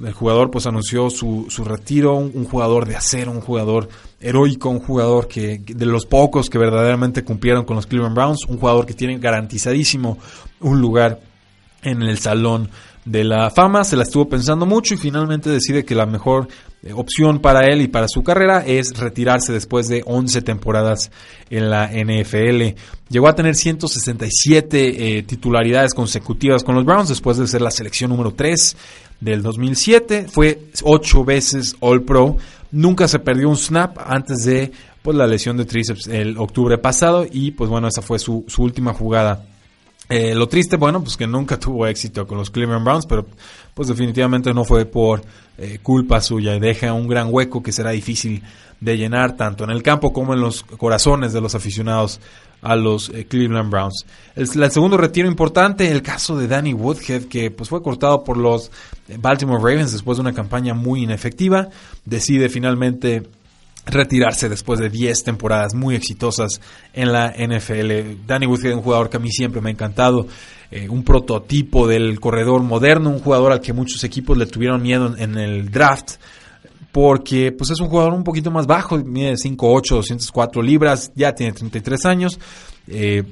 [0.00, 3.88] El jugador pues anunció su, su retiro, un, jugador de acero, un jugador
[4.20, 8.58] heroico, un jugador que de los pocos que verdaderamente cumplieron con los Cleveland Browns, un
[8.58, 10.16] jugador que tiene garantizadísimo
[10.60, 11.18] un lugar
[11.82, 12.70] en el salón
[13.08, 16.46] de la fama, se la estuvo pensando mucho y finalmente decide que la mejor
[16.82, 21.10] eh, opción para él y para su carrera es retirarse después de 11 temporadas
[21.48, 22.78] en la NFL.
[23.08, 28.10] Llegó a tener 167 eh, titularidades consecutivas con los Browns después de ser la selección
[28.10, 28.76] número 3
[29.20, 30.26] del 2007.
[30.28, 32.36] Fue 8 veces All Pro.
[32.70, 37.26] Nunca se perdió un snap antes de pues, la lesión de tríceps el octubre pasado
[37.30, 39.46] y pues bueno, esa fue su, su última jugada
[40.08, 43.26] eh, lo triste, bueno, pues que nunca tuvo éxito con los Cleveland Browns, pero
[43.74, 45.22] pues definitivamente no fue por
[45.58, 48.42] eh, culpa suya y deja un gran hueco que será difícil
[48.80, 52.20] de llenar tanto en el campo como en los corazones de los aficionados
[52.62, 54.04] a los eh, Cleveland Browns.
[54.34, 58.36] El, el, segundo retiro importante, el caso de Danny Woodhead, que pues fue cortado por
[58.36, 58.70] los
[59.18, 61.68] Baltimore Ravens después de una campaña muy inefectiva,
[62.04, 63.28] decide finalmente
[63.90, 66.60] retirarse después de 10 temporadas muy exitosas
[66.92, 68.26] en la NFL.
[68.26, 70.26] Danny Woodhead, un jugador que a mí siempre me ha encantado,
[70.70, 75.14] eh, un prototipo del corredor moderno, un jugador al que muchos equipos le tuvieron miedo
[75.16, 76.16] en, el draft,
[76.92, 81.52] porque pues es un jugador un poquito más bajo, mide 5'8", 204 libras, ya tiene
[81.52, 82.38] 33 años.
[82.86, 83.22] Eh,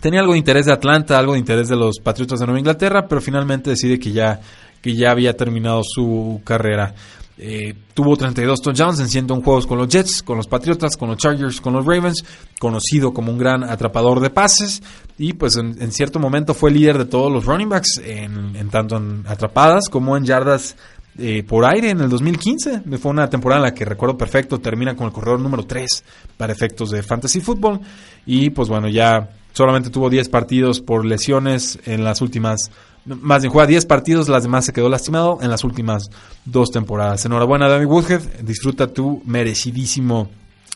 [0.00, 3.06] tenía algo de interés de Atlanta, algo de interés de los Patriotas de Nueva Inglaterra,
[3.08, 4.40] pero finalmente decide que ya,
[4.82, 6.94] que ya había terminado su carrera.
[7.36, 11.18] Eh, tuvo 32 touchdowns en 101 juegos con los Jets, con los Patriotas, con los
[11.18, 12.24] Chargers, con los Ravens,
[12.60, 14.82] conocido como un gran atrapador de pases
[15.18, 19.24] y pues en, cierto momento fue líder de todos los running backs, en, tanto en
[19.26, 20.76] atrapadas como en yardas
[21.18, 22.82] eh, por aire en el 2015.
[22.98, 26.04] Fue una temporada en la que recuerdo perfecto, termina con el corredor número 3
[26.36, 27.80] para efectos de fantasy football
[28.26, 32.70] y pues bueno, ya solamente tuvo 10 partidos por lesiones en las últimas
[33.06, 36.08] más bien juega 10 partidos, las demás se quedó lastimado en las últimas
[36.44, 37.24] dos temporadas.
[37.24, 40.30] Enhorabuena, David Woodhead, disfruta tu merecidísimo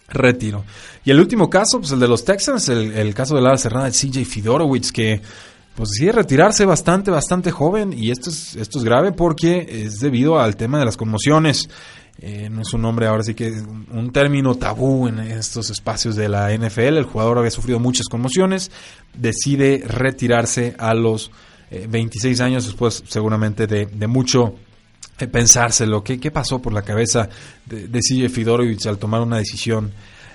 [0.08, 0.64] retiro.
[1.04, 3.92] Y el último caso, pues el de los Texans, el, caso de la cerrada de
[3.92, 5.20] CJ Fidorowicz, que
[5.74, 7.92] pues decide retirarse bastante, bastante joven.
[7.92, 11.68] Y esto es, esto es grave porque es debido al tema de las conmociones.
[12.20, 13.52] Eh, no es un nombre ahora sí que
[13.92, 16.96] un término tabú en estos espacios de la NFL.
[16.96, 18.72] El jugador había sufrido muchas conmociones,
[19.14, 21.30] decide retirarse a los
[21.70, 24.54] 26 eh, años después seguramente de, mucho
[25.18, 27.28] eh, pensárselo, ¿qué, ¿qué pasó por la cabeza
[27.66, 29.92] de, de CJ al tomar una decisión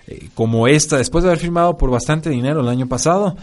[0.08, 3.36] eh, como esta, después de haber firmado por bastante dinero el año pasado?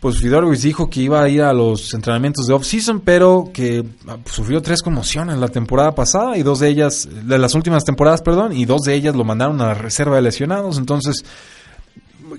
[0.00, 4.16] Pues Fidorovich dijo que iba a ir a los entrenamientos de off-season, pero que ah,
[4.24, 8.52] sufrió tres conmociones la temporada pasada y dos de ellas, de las últimas temporadas, perdón,
[8.52, 11.24] y dos de ellas lo mandaron a la reserva de lesionados, entonces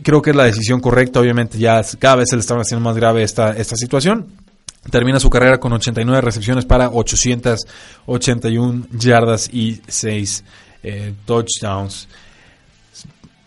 [0.02, 2.98] creo que es la decisión correcta, obviamente ya cada vez se le está haciendo más
[2.98, 4.43] grave esta, esta situación
[4.90, 10.44] Termina su carrera con 89 recepciones para 881 yardas y 6
[10.84, 12.08] eh, touchdowns.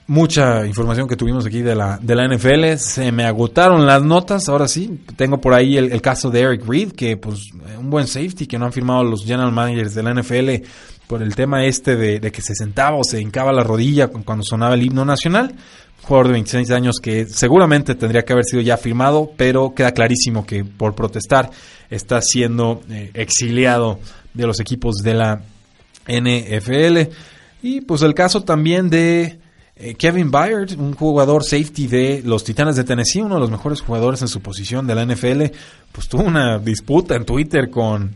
[0.08, 2.76] Mucha información que tuvimos aquí de la, de la NFL.
[2.76, 4.48] Se me agotaron las notas.
[4.48, 8.46] Ahora sí, tengo por ahí el, caso de Eric Reed, que pues un buen safety
[8.46, 10.64] que no han firmado los general managers de la NFL
[11.06, 14.74] por el tema este de, que se sentaba o se hincaba la rodilla cuando sonaba
[14.74, 15.54] el himno nacional
[16.02, 20.46] jugador de 26 años que seguramente tendría que haber sido ya firmado, pero queda clarísimo
[20.46, 21.50] que por protestar
[21.90, 23.98] está siendo eh, exiliado
[24.32, 25.42] de los equipos de la
[26.06, 27.10] NFL.
[27.62, 29.40] Y pues el caso también de
[29.74, 33.80] eh, Kevin Byard, un jugador safety de los Titanes de Tennessee, uno de los mejores
[33.80, 35.42] jugadores en su posición de la NFL,
[35.90, 38.14] pues tuvo una disputa en Twitter con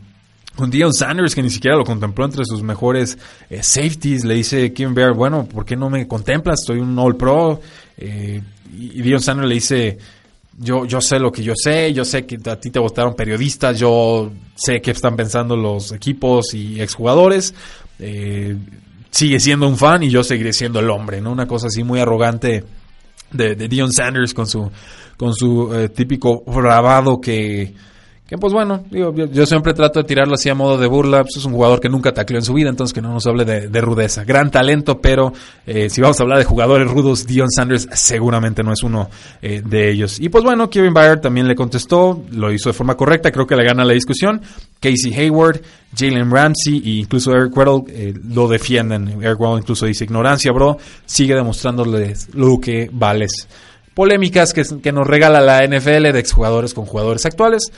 [0.55, 3.17] con Dion Sanders, que ni siquiera lo contempló entre sus mejores
[3.49, 6.61] eh, safeties, le dice Kevin Bear, bueno, ¿por qué no me contemplas?
[6.61, 7.59] Estoy un All Pro.
[7.97, 8.41] Eh,
[8.73, 9.97] y Dion Sanders le dice,
[10.57, 13.79] yo, yo sé lo que yo sé, yo sé que a ti te votaron periodistas,
[13.79, 17.53] yo sé qué están pensando los equipos y exjugadores.
[17.99, 18.57] Eh,
[19.09, 21.31] sigue siendo un fan y yo seguiré siendo el hombre, ¿no?
[21.31, 22.63] Una cosa así muy arrogante
[23.31, 24.69] de, de Dion Sanders con su,
[25.17, 27.73] con su típico bravado que
[28.39, 31.21] pues bueno, yo, siempre trato de tirarlo así a modo de burla.
[31.23, 33.43] Pues es un jugador que nunca tacleó en su vida, entonces que no nos hable
[33.43, 34.23] de, rudeza.
[34.23, 35.33] Gran talento, pero
[35.65, 39.09] eh, si vamos a hablar de jugadores rudos, Dion Sanders seguramente no es uno
[39.41, 40.19] eh, de ellos.
[40.19, 43.55] Y pues bueno, Kevin Byard también le contestó, lo hizo de forma correcta, creo que
[43.55, 44.41] le gana la discusión.
[44.79, 45.61] Casey Hayward,
[45.95, 49.21] Jalen Ramsey e incluso Eric Weddle eh, lo defienden.
[49.21, 53.47] Eric Weddle incluso dice, ignorancia, bro, sigue demostrándoles lo que vales.
[53.93, 57.71] Polémicas que, que nos regala la NFL de exjugadores con jugadores actuales.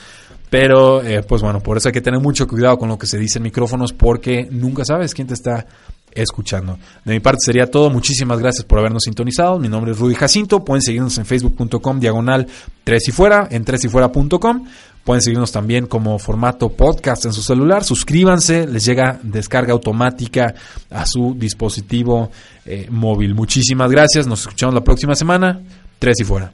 [0.54, 3.18] Pero, eh, pues bueno, por eso hay que tener mucho cuidado con lo que se
[3.18, 5.66] dice en micrófonos porque nunca sabes quién te está
[6.12, 6.78] escuchando.
[7.04, 7.90] De mi parte sería todo.
[7.90, 9.58] Muchísimas gracias por habernos sintonizado.
[9.58, 10.64] Mi nombre es Rudy Jacinto.
[10.64, 12.46] Pueden seguirnos en facebook.com diagonal
[12.84, 14.68] 3 y fuera, en 3 y fuera.com.
[15.02, 17.82] Pueden seguirnos también como formato podcast en su celular.
[17.82, 20.54] Suscríbanse, les llega descarga automática
[20.88, 22.30] a su dispositivo
[22.64, 23.34] eh, móvil.
[23.34, 24.28] Muchísimas gracias.
[24.28, 25.60] Nos escuchamos la próxima semana.
[25.98, 26.52] 3 y fuera.